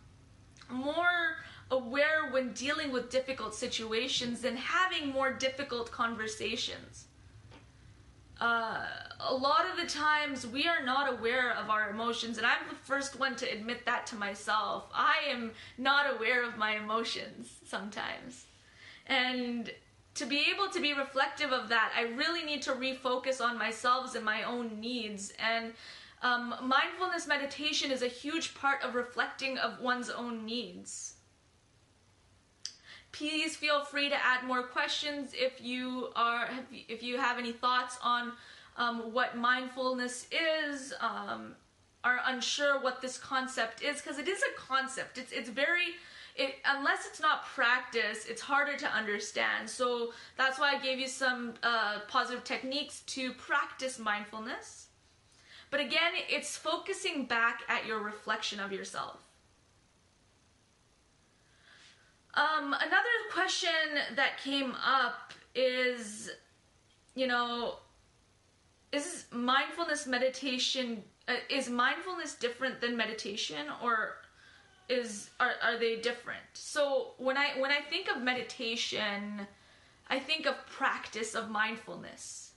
more 0.70 1.36
aware 1.70 2.30
when 2.30 2.52
dealing 2.52 2.90
with 2.92 3.10
difficult 3.10 3.54
situations 3.54 4.44
and 4.44 4.58
having 4.58 5.08
more 5.08 5.32
difficult 5.32 5.90
conversations 5.90 7.06
uh, 8.40 8.86
a 9.20 9.34
lot 9.34 9.66
of 9.70 9.76
the 9.76 9.86
times 9.86 10.46
we 10.46 10.66
are 10.66 10.82
not 10.82 11.12
aware 11.12 11.52
of 11.52 11.68
our 11.68 11.90
emotions, 11.90 12.38
and 12.38 12.46
I'm 12.46 12.68
the 12.70 12.74
first 12.74 13.20
one 13.20 13.36
to 13.36 13.52
admit 13.52 13.84
that 13.84 14.06
to 14.08 14.16
myself. 14.16 14.84
I 14.94 15.16
am 15.28 15.50
not 15.76 16.14
aware 16.14 16.42
of 16.42 16.56
my 16.56 16.76
emotions 16.76 17.58
sometimes. 17.66 18.46
And 19.06 19.70
to 20.14 20.26
be 20.26 20.46
able 20.52 20.68
to 20.70 20.80
be 20.80 20.92
reflective 20.92 21.52
of 21.52 21.68
that, 21.68 21.92
I 21.96 22.02
really 22.02 22.44
need 22.44 22.62
to 22.62 22.72
refocus 22.72 23.40
on 23.40 23.58
myself 23.58 24.14
and 24.14 24.24
my 24.24 24.42
own 24.42 24.80
needs. 24.80 25.32
And 25.38 25.72
um, 26.22 26.54
mindfulness 26.62 27.26
meditation 27.26 27.90
is 27.90 28.02
a 28.02 28.08
huge 28.08 28.54
part 28.54 28.82
of 28.82 28.94
reflecting 28.94 29.58
of 29.58 29.80
one's 29.80 30.10
own 30.10 30.44
needs. 30.44 31.14
Please 33.12 33.56
feel 33.56 33.84
free 33.84 34.08
to 34.08 34.14
add 34.14 34.44
more 34.44 34.62
questions 34.62 35.32
if 35.34 35.60
you 35.60 36.10
are 36.14 36.48
if 36.70 37.02
you 37.02 37.18
have 37.18 37.38
any 37.38 37.52
thoughts 37.52 37.98
on 38.02 38.32
um, 38.76 39.12
what 39.12 39.36
mindfulness 39.36 40.26
is, 40.30 40.94
um, 41.00 41.56
are 42.04 42.20
unsure 42.26 42.80
what 42.80 43.02
this 43.02 43.18
concept 43.18 43.82
is 43.82 44.00
because 44.00 44.18
it 44.18 44.28
is 44.28 44.40
a 44.42 44.60
concept. 44.60 45.18
It's 45.18 45.32
it's 45.32 45.50
very 45.50 45.96
it, 46.40 46.54
unless 46.64 47.06
it's 47.06 47.20
not 47.20 47.44
practice, 47.44 48.24
it's 48.26 48.40
harder 48.40 48.74
to 48.78 48.86
understand. 48.86 49.68
So 49.68 50.12
that's 50.38 50.58
why 50.58 50.74
I 50.74 50.78
gave 50.78 50.98
you 50.98 51.06
some 51.06 51.52
uh, 51.62 51.98
positive 52.08 52.44
techniques 52.44 53.00
to 53.08 53.34
practice 53.34 53.98
mindfulness. 53.98 54.86
But 55.70 55.80
again, 55.80 56.12
it's 56.30 56.56
focusing 56.56 57.26
back 57.26 57.60
at 57.68 57.86
your 57.86 57.98
reflection 57.98 58.58
of 58.58 58.72
yourself. 58.72 59.18
Um, 62.32 62.72
another 62.72 63.16
question 63.32 63.70
that 64.16 64.38
came 64.42 64.74
up 64.82 65.34
is, 65.54 66.30
you 67.14 67.26
know, 67.26 67.74
is 68.92 69.26
mindfulness 69.30 70.06
meditation 70.06 71.02
uh, 71.28 71.34
is 71.50 71.68
mindfulness 71.68 72.34
different 72.34 72.80
than 72.80 72.96
meditation 72.96 73.66
or 73.82 74.16
is 74.90 75.30
are, 75.38 75.52
are 75.62 75.78
they 75.78 75.96
different 75.96 76.42
so 76.54 77.12
when 77.18 77.36
i 77.36 77.50
when 77.58 77.70
i 77.70 77.80
think 77.80 78.08
of 78.08 78.22
meditation 78.22 79.46
i 80.08 80.18
think 80.18 80.46
of 80.46 80.54
practice 80.66 81.34
of 81.34 81.48
mindfulness 81.48 82.50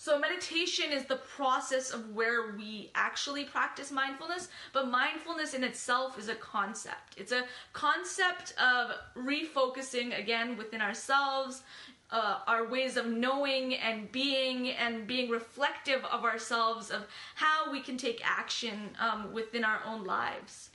so, 0.00 0.16
meditation 0.16 0.92
is 0.92 1.06
the 1.06 1.16
process 1.16 1.90
of 1.90 2.14
where 2.14 2.52
we 2.56 2.92
actually 2.94 3.42
practice 3.42 3.90
mindfulness, 3.90 4.46
but 4.72 4.86
mindfulness 4.86 5.54
in 5.54 5.64
itself 5.64 6.16
is 6.20 6.28
a 6.28 6.36
concept. 6.36 7.14
It's 7.16 7.32
a 7.32 7.46
concept 7.72 8.54
of 8.60 8.92
refocusing 9.16 10.16
again 10.16 10.56
within 10.56 10.80
ourselves, 10.80 11.62
uh, 12.12 12.38
our 12.46 12.68
ways 12.68 12.96
of 12.96 13.06
knowing 13.06 13.74
and 13.74 14.10
being, 14.12 14.70
and 14.70 15.04
being 15.04 15.30
reflective 15.30 16.04
of 16.04 16.24
ourselves, 16.24 16.90
of 16.90 17.08
how 17.34 17.72
we 17.72 17.80
can 17.80 17.96
take 17.96 18.20
action 18.24 18.90
um, 19.00 19.32
within 19.32 19.64
our 19.64 19.80
own 19.84 20.04
lives. 20.04 20.67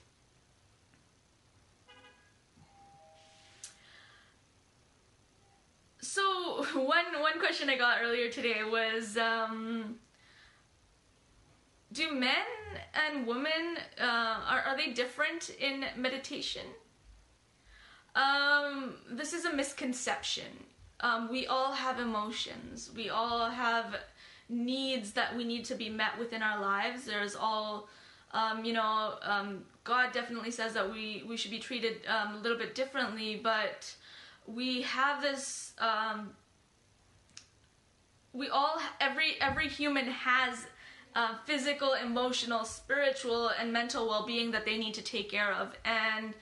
So 6.14 6.64
one 6.76 7.06
one 7.20 7.40
question 7.40 7.72
I 7.72 7.76
got 7.76 7.98
earlier 8.04 8.30
today 8.30 8.64
was, 8.64 9.18
um, 9.18 9.96
do 11.92 12.14
men 12.14 12.46
and 12.94 13.26
women 13.26 13.78
uh, 14.00 14.40
are 14.48 14.62
are 14.62 14.78
they 14.78 14.92
different 14.92 15.50
in 15.60 15.86
meditation? 15.98 16.68
Um, 18.16 18.94
this 19.10 19.34
is 19.34 19.46
a 19.46 19.54
misconception. 19.54 20.52
Um, 21.00 21.32
we 21.32 21.48
all 21.48 21.72
have 21.72 22.00
emotions. 22.00 22.92
We 22.96 23.10
all 23.10 23.50
have 23.50 23.96
needs 24.50 25.14
that 25.14 25.36
we 25.36 25.44
need 25.44 25.66
to 25.66 25.76
be 25.76 25.90
met 25.90 26.20
within 26.20 26.44
our 26.44 26.62
lives. 26.62 27.06
There's 27.06 27.36
all, 27.36 27.90
um, 28.34 28.64
you 28.64 28.74
know, 28.74 29.16
um, 29.24 29.64
God 29.84 30.12
definitely 30.14 30.52
says 30.52 30.76
that 30.76 30.92
we 30.92 31.24
we 31.28 31.38
should 31.38 31.50
be 31.50 31.60
treated 31.60 32.06
um, 32.08 32.36
a 32.36 32.38
little 32.38 32.58
bit 32.60 32.76
differently, 32.76 33.42
but 33.44 33.96
we 34.48 34.82
have 34.82 35.22
this 35.22 35.74
um, 35.80 36.32
we 38.34 38.50
all 38.50 38.80
every 39.00 39.36
every 39.40 39.68
human 39.68 40.06
has 40.08 40.66
uh, 41.16 41.36
physical 41.46 41.94
emotional 41.94 42.64
spiritual 42.66 43.50
and 43.60 43.72
mental 43.72 44.08
well-being 44.08 44.52
that 44.52 44.66
they 44.66 44.78
need 44.78 44.94
to 44.96 45.04
take 45.04 45.30
care 45.30 45.54
of. 45.54 45.72
And 45.86 46.34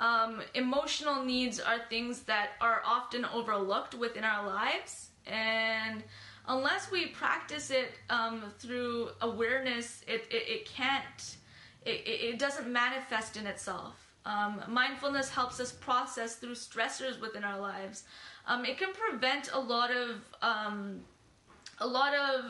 um, 0.00 0.42
emotional 0.54 1.24
needs 1.24 1.60
are 1.60 1.78
things 1.88 2.22
that 2.22 2.50
are 2.60 2.82
often 2.84 3.24
overlooked 3.24 3.94
within 3.94 4.24
our 4.24 4.46
lives. 4.46 5.10
And 5.26 6.02
unless 6.48 6.90
we 6.90 7.06
practice 7.06 7.70
it 7.70 7.92
um, 8.10 8.42
through 8.58 9.10
awareness 9.20 10.02
it, 10.06 10.26
it, 10.30 10.48
it 10.48 10.68
can't 10.68 11.36
it, 11.84 12.02
it 12.06 12.38
doesn't 12.38 12.68
manifest 12.68 13.36
in 13.36 13.46
itself 13.46 14.05
um, 14.26 14.60
mindfulness 14.68 15.30
helps 15.30 15.60
us 15.60 15.70
process 15.70 16.34
through 16.34 16.56
stressors 16.56 17.20
within 17.20 17.44
our 17.44 17.60
lives. 17.60 18.02
Um, 18.46 18.64
it 18.64 18.76
can 18.76 18.88
prevent 18.92 19.50
a 19.52 19.58
lot 19.58 19.90
of 19.92 20.16
um, 20.42 21.00
a 21.78 21.86
lot 21.86 22.12
of 22.14 22.44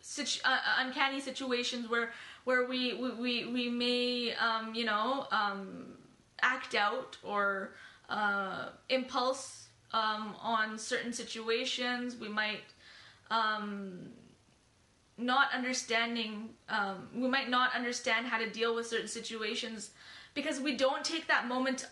situ- 0.00 0.42
uh, 0.44 0.58
uncanny 0.78 1.20
situations 1.20 1.88
where 1.88 2.12
where 2.44 2.66
we 2.66 2.92
we 2.94 3.10
we, 3.12 3.46
we 3.46 3.70
may 3.70 4.34
um, 4.34 4.74
you 4.74 4.84
know 4.84 5.26
um, 5.32 5.94
act 6.42 6.74
out 6.74 7.16
or 7.22 7.72
uh, 8.10 8.68
impulse 8.90 9.68
um, 9.92 10.36
on 10.42 10.78
certain 10.78 11.12
situations. 11.12 12.16
We 12.16 12.28
might 12.28 12.60
not 15.18 15.50
understanding 15.54 16.50
we 17.14 17.28
might 17.28 17.48
not 17.48 17.74
understand 17.74 18.26
how 18.26 18.36
to 18.36 18.50
deal 18.50 18.74
with 18.74 18.86
certain 18.86 19.08
situations 19.08 19.92
because 20.36 20.60
we 20.60 20.76
don't 20.76 21.04
take 21.04 21.26
that 21.26 21.48
moment 21.48 21.88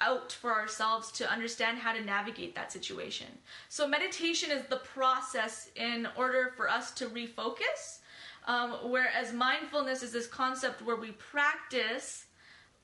out 0.00 0.32
for 0.32 0.52
ourselves 0.52 1.12
to 1.12 1.30
understand 1.30 1.78
how 1.78 1.92
to 1.92 2.02
navigate 2.02 2.54
that 2.56 2.72
situation. 2.72 3.28
So, 3.68 3.86
meditation 3.86 4.50
is 4.50 4.64
the 4.66 4.78
process 4.78 5.70
in 5.76 6.08
order 6.16 6.52
for 6.56 6.68
us 6.68 6.90
to 6.92 7.06
refocus, 7.06 8.00
um, 8.46 8.72
whereas 8.84 9.32
mindfulness 9.32 10.02
is 10.02 10.10
this 10.10 10.26
concept 10.26 10.82
where 10.82 10.96
we 10.96 11.12
practice 11.12 12.24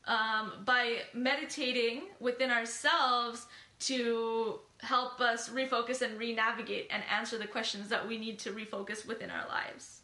um, 0.06 0.52
by 0.64 0.98
meditating 1.12 2.02
within 2.20 2.50
ourselves 2.50 3.46
to 3.80 4.60
help 4.78 5.20
us 5.20 5.48
refocus 5.48 6.02
and 6.02 6.18
re 6.18 6.34
navigate 6.34 6.86
and 6.90 7.02
answer 7.10 7.38
the 7.38 7.46
questions 7.46 7.88
that 7.88 8.06
we 8.06 8.18
need 8.18 8.38
to 8.38 8.52
refocus 8.52 9.06
within 9.06 9.30
our 9.30 9.48
lives. 9.48 9.99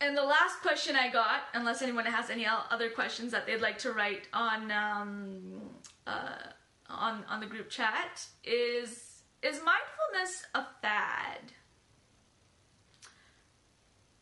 And 0.00 0.16
the 0.16 0.22
last 0.22 0.60
question 0.62 0.96
I 0.96 1.10
got, 1.10 1.42
unless 1.54 1.82
anyone 1.82 2.06
has 2.06 2.30
any 2.30 2.46
other 2.46 2.90
questions 2.90 3.32
that 3.32 3.46
they'd 3.46 3.60
like 3.60 3.78
to 3.78 3.92
write 3.92 4.28
on 4.32 4.70
um, 4.70 5.60
uh, 6.06 6.36
on 6.88 7.24
on 7.28 7.40
the 7.40 7.46
group 7.46 7.68
chat, 7.68 8.26
is 8.42 9.22
is 9.42 9.60
mindfulness 9.62 10.46
a 10.54 10.64
fad? 10.80 11.52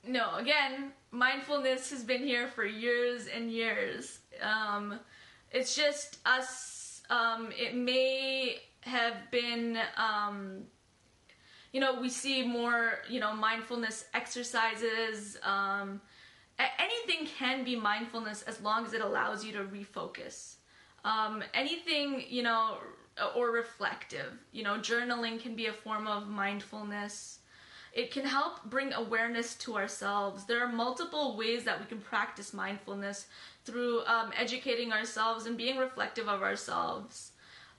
No, 0.07 0.37
again, 0.37 0.93
mindfulness 1.11 1.91
has 1.91 2.03
been 2.03 2.25
here 2.25 2.49
for 2.49 2.65
years 2.65 3.27
and 3.27 3.51
years. 3.51 4.21
Um, 4.43 4.99
it's 5.51 5.77
just 5.77 6.19
us. 6.25 7.03
Um, 7.11 7.51
it 7.57 7.75
may 7.75 8.59
have 8.81 9.31
been 9.31 9.79
um, 9.97 10.65
you 11.79 11.85
know, 11.85 12.01
we 12.01 12.09
see 12.09 12.45
more, 12.45 12.99
you 13.09 13.21
know, 13.21 13.33
mindfulness 13.33 14.07
exercises. 14.13 15.39
Um, 15.45 16.01
anything 16.59 17.29
can 17.39 17.63
be 17.63 17.77
mindfulness 17.77 18.43
as 18.43 18.61
long 18.61 18.85
as 18.85 18.95
it 18.95 19.01
allows 19.01 19.45
you 19.45 19.53
to 19.53 19.61
refocus. 19.61 20.57
Um, 21.05 21.45
anything, 21.55 22.25
you 22.29 22.43
know, 22.43 22.79
or 23.37 23.53
reflective, 23.53 24.33
you 24.51 24.65
know, 24.65 24.79
journaling 24.81 25.41
can 25.41 25.55
be 25.55 25.67
a 25.67 25.73
form 25.73 26.09
of 26.09 26.27
mindfulness. 26.27 27.39
It 27.93 28.11
can 28.11 28.25
help 28.25 28.65
bring 28.65 28.93
awareness 28.93 29.55
to 29.59 29.77
ourselves. 29.77 30.47
There 30.47 30.61
are 30.65 30.73
multiple 30.73 31.37
ways 31.37 31.63
that 31.63 31.79
we 31.79 31.87
can 31.87 32.01
practice 32.01 32.53
mindfulness 32.53 33.27
through 33.65 34.05
um, 34.07 34.33
educating 34.37 34.93
ourselves 34.93 35.47
and 35.47 35.57
being 35.57 35.79
reflective 35.79 36.27
of 36.27 36.43
ourselves. 36.43 37.31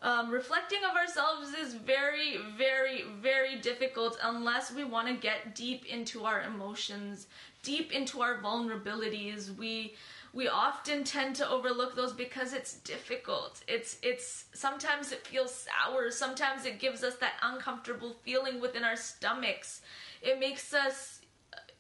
Um, 0.02 0.32
reflecting 0.32 0.80
of 0.90 0.96
ourselves 0.96 1.54
is 1.54 1.74
very, 1.74 2.38
very, 2.58 3.04
very 3.22 3.58
difficult 3.58 4.18
unless 4.24 4.72
we 4.72 4.86
want 4.86 5.08
to 5.10 5.14
get 5.14 5.56
deep 5.56 5.86
into 5.86 6.24
our 6.24 6.44
emotions, 6.44 7.28
deep 7.64 7.92
into 7.92 8.22
our 8.22 8.42
vulnerabilities. 8.42 9.56
We 9.58 9.96
we 10.32 10.48
often 10.48 11.04
tend 11.04 11.36
to 11.38 11.50
overlook 11.50 11.96
those 11.96 12.14
because 12.14 12.54
it's 12.54 12.76
difficult. 12.76 13.62
It's 13.68 13.98
it's 14.02 14.46
sometimes 14.54 15.12
it 15.12 15.28
feels 15.28 15.54
sour. 15.54 16.12
Sometimes 16.12 16.66
it 16.66 16.80
gives 16.80 17.04
us 17.04 17.16
that 17.16 17.34
uncomfortable 17.42 18.16
feeling 18.24 18.62
within 18.62 18.86
our 18.86 18.96
stomachs. 18.96 19.82
It 20.22 20.40
makes 20.40 20.74
us. 20.74 21.20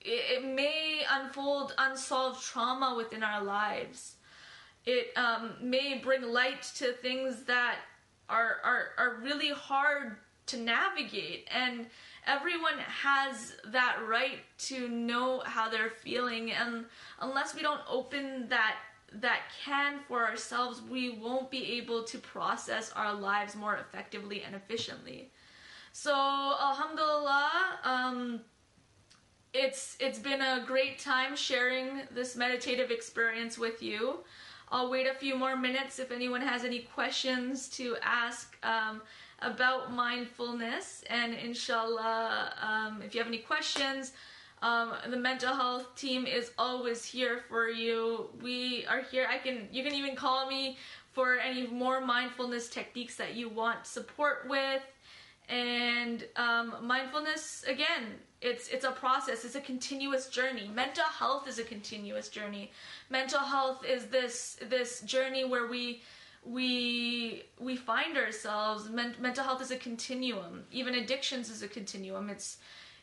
It, 0.01 0.43
it 0.43 0.45
may 0.45 1.03
unfold 1.09 1.73
unsolved 1.77 2.43
trauma 2.43 2.95
within 2.97 3.23
our 3.23 3.43
lives. 3.43 4.15
It 4.85 5.15
um, 5.17 5.53
may 5.61 5.99
bring 5.99 6.23
light 6.23 6.63
to 6.77 6.93
things 6.93 7.43
that 7.43 7.75
are 8.29 8.57
are 8.63 8.89
are 8.97 9.19
really 9.21 9.49
hard 9.49 10.17
to 10.47 10.57
navigate. 10.57 11.47
And 11.51 11.87
everyone 12.25 12.77
has 12.79 13.55
that 13.67 13.97
right 14.07 14.39
to 14.59 14.89
know 14.89 15.41
how 15.45 15.69
they're 15.69 15.91
feeling. 15.91 16.51
And 16.51 16.85
unless 17.19 17.55
we 17.55 17.61
don't 17.61 17.81
open 17.89 18.47
that 18.49 18.75
that 19.11 19.41
can 19.65 19.99
for 20.07 20.27
ourselves 20.27 20.83
we 20.87 21.09
won't 21.09 21.49
be 21.49 21.77
able 21.79 22.03
to 22.03 22.19
process 22.19 22.91
our 22.95 23.11
lives 23.11 23.55
more 23.55 23.77
effectively 23.77 24.43
and 24.43 24.55
efficiently. 24.55 25.31
So 25.93 26.13
alhamdulillah 26.13 27.51
um, 27.83 28.41
it's 29.53 29.97
it's 29.99 30.19
been 30.19 30.41
a 30.41 30.63
great 30.67 30.99
time 30.99 31.35
sharing 31.35 32.01
this 32.11 32.35
meditative 32.35 32.91
experience 32.91 33.57
with 33.57 33.81
you 33.81 34.19
I'll 34.71 34.89
wait 34.89 35.07
a 35.07 35.13
few 35.13 35.35
more 35.35 35.55
minutes 35.55 35.99
if 35.99 36.11
anyone 36.11 36.41
has 36.41 36.63
any 36.63 36.79
questions 36.79 37.67
to 37.69 37.97
ask 38.03 38.55
um, 38.63 39.01
about 39.41 39.91
mindfulness. 39.91 41.03
And 41.09 41.33
inshallah, 41.33 42.53
um, 42.61 43.01
if 43.01 43.15
you 43.15 43.19
have 43.19 43.27
any 43.27 43.39
questions, 43.39 44.11
um, 44.61 44.93
the 45.09 45.17
mental 45.17 45.55
health 45.55 45.95
team 45.95 46.27
is 46.27 46.51
always 46.57 47.05
here 47.05 47.41
for 47.49 47.69
you. 47.69 48.29
We 48.41 48.85
are 48.87 49.01
here. 49.01 49.25
I 49.29 49.37
can 49.37 49.69
you 49.71 49.83
can 49.83 49.93
even 49.93 50.15
call 50.15 50.47
me 50.47 50.77
for 51.13 51.39
any 51.39 51.65
more 51.67 52.01
mindfulness 52.01 52.69
techniques 52.69 53.15
that 53.15 53.35
you 53.35 53.49
want 53.49 53.87
support 53.87 54.47
with. 54.47 54.81
And 55.47 56.25
um, 56.35 56.75
mindfulness 56.83 57.63
again, 57.67 58.19
it's 58.41 58.69
it's 58.69 58.85
a 58.85 58.91
process. 58.91 59.43
It's 59.43 59.55
a 59.55 59.61
continuous 59.61 60.27
journey. 60.27 60.69
Mental 60.73 61.03
health 61.03 61.47
is 61.47 61.59
a 61.59 61.63
continuous 61.63 62.29
journey. 62.29 62.71
Mental 63.09 63.39
health 63.39 63.83
is 63.85 64.05
this 64.05 64.57
this 64.69 65.01
journey 65.01 65.43
where 65.43 65.67
we 65.67 66.01
we 66.45 67.43
we 67.59 67.75
find 67.75 68.17
ourselves. 68.17 68.89
Men- 68.89 69.15
mental 69.19 69.43
health 69.43 69.61
is 69.61 69.71
a 69.71 69.77
continuum. 69.77 70.63
Even 70.71 70.95
addictions 70.95 71.49
is 71.49 71.63
a 71.63 71.67
continuum. 71.67 72.29
It's 72.29 72.57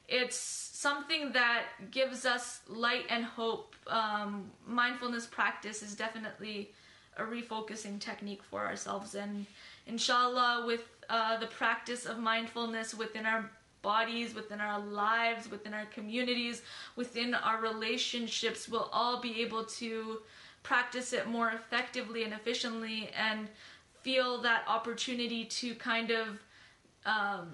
it's 0.09 0.37
something 0.37 1.32
that 1.32 1.64
gives 1.91 2.24
us 2.24 2.61
light 2.68 3.05
and 3.11 3.24
hope. 3.24 3.74
Um, 3.89 4.51
mindfulness 4.66 5.26
practice 5.26 5.82
is 5.82 5.95
definitely 5.95 6.70
a 7.18 7.22
refocusing 7.22 8.01
technique 8.01 8.43
for 8.43 8.64
ourselves, 8.64 9.14
and 9.14 9.47
inshallah, 9.87 10.64
with 10.66 10.84
uh, 11.11 11.37
the 11.39 11.47
practice 11.47 12.07
of 12.07 12.18
mindfulness 12.18 12.95
within 12.95 13.26
our 13.26 13.51
bodies, 13.87 14.34
within 14.34 14.61
our 14.61 14.80
lives, 14.80 15.49
within 15.49 15.72
our 15.72 15.87
communities, 15.87 16.62
within 16.97 17.34
our 17.34 17.61
relationships, 17.61 18.68
we'll 18.68 18.91
all 18.93 19.20
be 19.20 19.41
able 19.45 19.64
to 19.64 20.18
practice 20.64 21.12
it 21.12 21.28
more 21.28 21.51
effectively 21.51 22.24
and 22.24 22.32
efficiently 22.32 23.11
and 23.16 23.49
feel 24.03 24.43
that 24.43 24.64
opportunity 24.66 25.45
to 25.45 25.68
kind 25.76 26.11
of 26.11 26.26
um, 27.05 27.47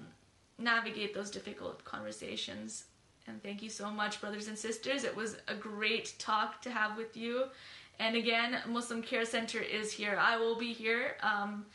navigate 0.57 1.13
those 1.13 1.29
difficult 1.29 1.83
conversations. 1.83 2.85
And 3.27 3.41
thank 3.43 3.61
you 3.61 3.69
so 3.69 3.91
much, 3.91 4.19
brothers 4.19 4.47
and 4.47 4.57
sisters. 4.57 5.03
It 5.03 5.15
was 5.15 5.37
a 5.47 5.55
great 5.55 6.15
talk 6.17 6.61
to 6.63 6.71
have 6.71 6.97
with 6.97 7.15
you. 7.15 7.43
And 7.99 8.15
again, 8.15 8.57
Muslim 8.67 9.03
Care 9.03 9.25
Center 9.25 9.59
is 9.59 9.91
here. 9.91 10.17
I 10.19 10.35
will 10.37 10.57
be 10.57 10.73
here. 10.73 11.15
Um, 11.21 11.67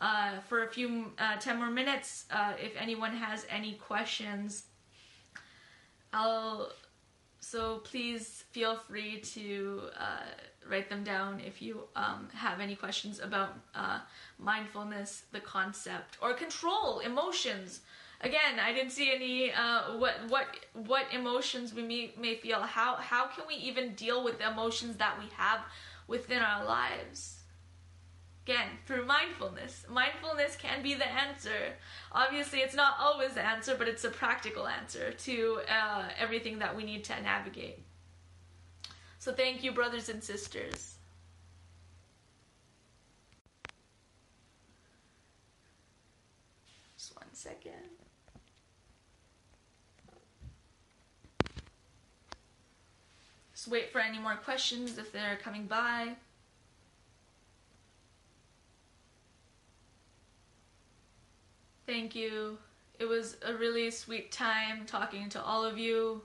uh, 0.00 0.40
for 0.48 0.64
a 0.64 0.68
few 0.68 1.12
uh, 1.18 1.36
10 1.36 1.58
more 1.58 1.70
minutes 1.70 2.26
uh, 2.30 2.52
if 2.62 2.72
anyone 2.78 3.14
has 3.14 3.46
any 3.50 3.74
questions 3.74 4.64
i'll 6.12 6.70
so 7.40 7.78
please 7.84 8.44
feel 8.50 8.76
free 8.76 9.20
to 9.20 9.82
uh, 9.98 10.26
write 10.68 10.88
them 10.88 11.04
down 11.04 11.40
if 11.40 11.62
you 11.62 11.82
um, 11.94 12.28
have 12.34 12.60
any 12.60 12.74
questions 12.74 13.20
about 13.20 13.56
uh, 13.74 14.00
mindfulness 14.38 15.22
the 15.32 15.40
concept 15.40 16.18
or 16.20 16.34
control 16.34 16.98
emotions. 17.00 17.80
Again 18.20 18.58
i 18.60 18.72
didn't 18.72 18.90
see 18.90 19.14
any 19.14 19.52
uh, 19.52 19.96
what 19.98 20.14
what 20.28 20.46
what 20.72 21.04
emotions 21.12 21.74
we 21.74 21.82
may, 21.82 22.14
may 22.18 22.34
feel. 22.34 22.62
How 22.62 22.96
how 22.96 23.26
can 23.26 23.44
we 23.46 23.54
even 23.54 23.94
deal 23.94 24.24
with 24.24 24.38
the 24.38 24.50
emotions 24.50 24.96
that 24.96 25.16
we 25.18 25.26
have 25.36 25.60
within 26.08 26.42
our 26.42 26.64
lives 26.64 27.35
Again, 28.46 28.68
through 28.86 29.04
mindfulness. 29.06 29.84
Mindfulness 29.90 30.54
can 30.54 30.80
be 30.80 30.94
the 30.94 31.08
answer. 31.08 31.74
Obviously, 32.12 32.60
it's 32.60 32.76
not 32.76 32.94
always 33.00 33.32
the 33.32 33.44
answer, 33.44 33.74
but 33.76 33.88
it's 33.88 34.04
a 34.04 34.08
practical 34.08 34.68
answer 34.68 35.10
to 35.10 35.58
uh, 35.68 36.04
everything 36.16 36.60
that 36.60 36.76
we 36.76 36.84
need 36.84 37.02
to 37.04 37.20
navigate. 37.22 37.80
So, 39.18 39.32
thank 39.32 39.64
you, 39.64 39.72
brothers 39.72 40.08
and 40.08 40.22
sisters. 40.22 40.94
Just 46.96 47.16
one 47.16 47.26
second. 47.32 47.72
Just 53.52 53.66
wait 53.66 53.90
for 53.90 54.00
any 54.00 54.20
more 54.20 54.36
questions 54.36 54.98
if 54.98 55.10
they're 55.10 55.36
coming 55.42 55.66
by. 55.66 56.14
Thank 61.86 62.16
you. 62.16 62.58
It 62.98 63.04
was 63.04 63.36
a 63.46 63.54
really 63.54 63.92
sweet 63.92 64.32
time 64.32 64.86
talking 64.86 65.28
to 65.30 65.42
all 65.42 65.64
of 65.64 65.78
you. 65.78 66.20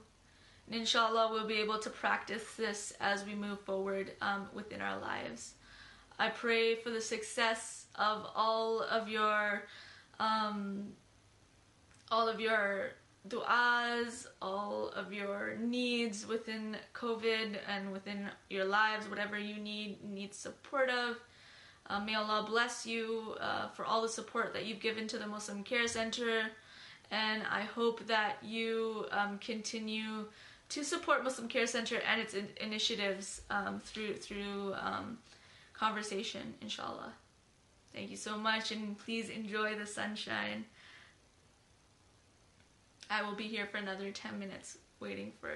And 0.66 0.74
inshallah, 0.74 1.28
we'll 1.30 1.46
be 1.46 1.60
able 1.60 1.78
to 1.78 1.90
practice 1.90 2.42
this 2.56 2.92
as 3.00 3.24
we 3.24 3.36
move 3.36 3.60
forward 3.60 4.12
um, 4.20 4.48
within 4.52 4.80
our 4.80 4.98
lives. 4.98 5.54
I 6.18 6.30
pray 6.30 6.74
for 6.74 6.90
the 6.90 7.00
success 7.00 7.86
of 7.94 8.26
all 8.34 8.80
of 8.82 9.08
your, 9.08 9.64
um, 10.18 10.88
all 12.10 12.28
of 12.28 12.40
your 12.40 12.90
du'as, 13.28 14.26
all 14.40 14.88
of 14.88 15.12
your 15.12 15.56
needs 15.60 16.26
within 16.26 16.76
COVID 16.92 17.56
and 17.68 17.92
within 17.92 18.28
your 18.50 18.64
lives, 18.64 19.08
whatever 19.08 19.38
you 19.38 19.58
need, 19.58 20.02
need 20.02 20.34
support 20.34 20.90
of. 20.90 21.16
Uh, 21.92 22.00
may 22.00 22.14
Allah 22.14 22.42
bless 22.48 22.86
you 22.86 23.36
uh, 23.38 23.68
for 23.68 23.84
all 23.84 24.00
the 24.00 24.08
support 24.08 24.54
that 24.54 24.64
you've 24.64 24.80
given 24.80 25.06
to 25.08 25.18
the 25.18 25.26
Muslim 25.26 25.62
Care 25.62 25.86
Center, 25.86 26.44
and 27.10 27.42
I 27.50 27.60
hope 27.60 28.06
that 28.06 28.38
you 28.42 29.04
um, 29.10 29.38
continue 29.40 30.24
to 30.70 30.84
support 30.84 31.22
Muslim 31.22 31.48
Care 31.48 31.66
Center 31.66 32.00
and 32.10 32.18
its 32.18 32.32
in- 32.32 32.48
initiatives 32.62 33.42
um, 33.50 33.78
through 33.78 34.14
through 34.14 34.72
um, 34.80 35.18
conversation, 35.74 36.54
inshallah. 36.62 37.12
Thank 37.94 38.10
you 38.10 38.16
so 38.16 38.38
much, 38.38 38.72
and 38.72 38.98
please 38.98 39.28
enjoy 39.28 39.74
the 39.74 39.86
sunshine. 39.86 40.64
I 43.10 43.20
will 43.20 43.34
be 43.34 43.48
here 43.48 43.66
for 43.66 43.76
another 43.76 44.10
10 44.10 44.38
minutes 44.38 44.78
waiting 44.98 45.30
for 45.38 45.50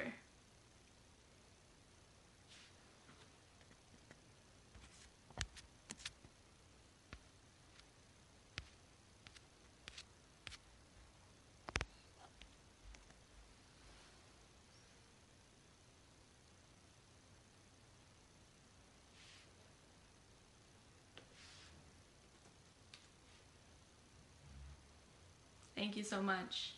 Thank 25.96 26.04
you 26.04 26.10
so 26.10 26.22
much. 26.22 26.74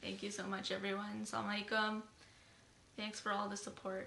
Thank 0.00 0.22
you 0.22 0.30
so 0.30 0.44
much, 0.46 0.70
everyone. 0.70 1.26
Assalamualaikum. 1.26 2.02
Thanks 2.96 3.18
for 3.18 3.32
all 3.32 3.48
the 3.48 3.56
support. 3.56 4.06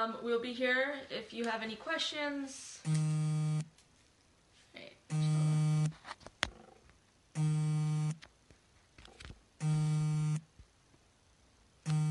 Um, 0.00 0.16
we'll 0.22 0.40
be 0.40 0.52
here 0.52 0.94
if 1.10 1.32
you 1.32 1.44
have 1.44 1.62
any 1.62 1.76
questions. 1.76 2.80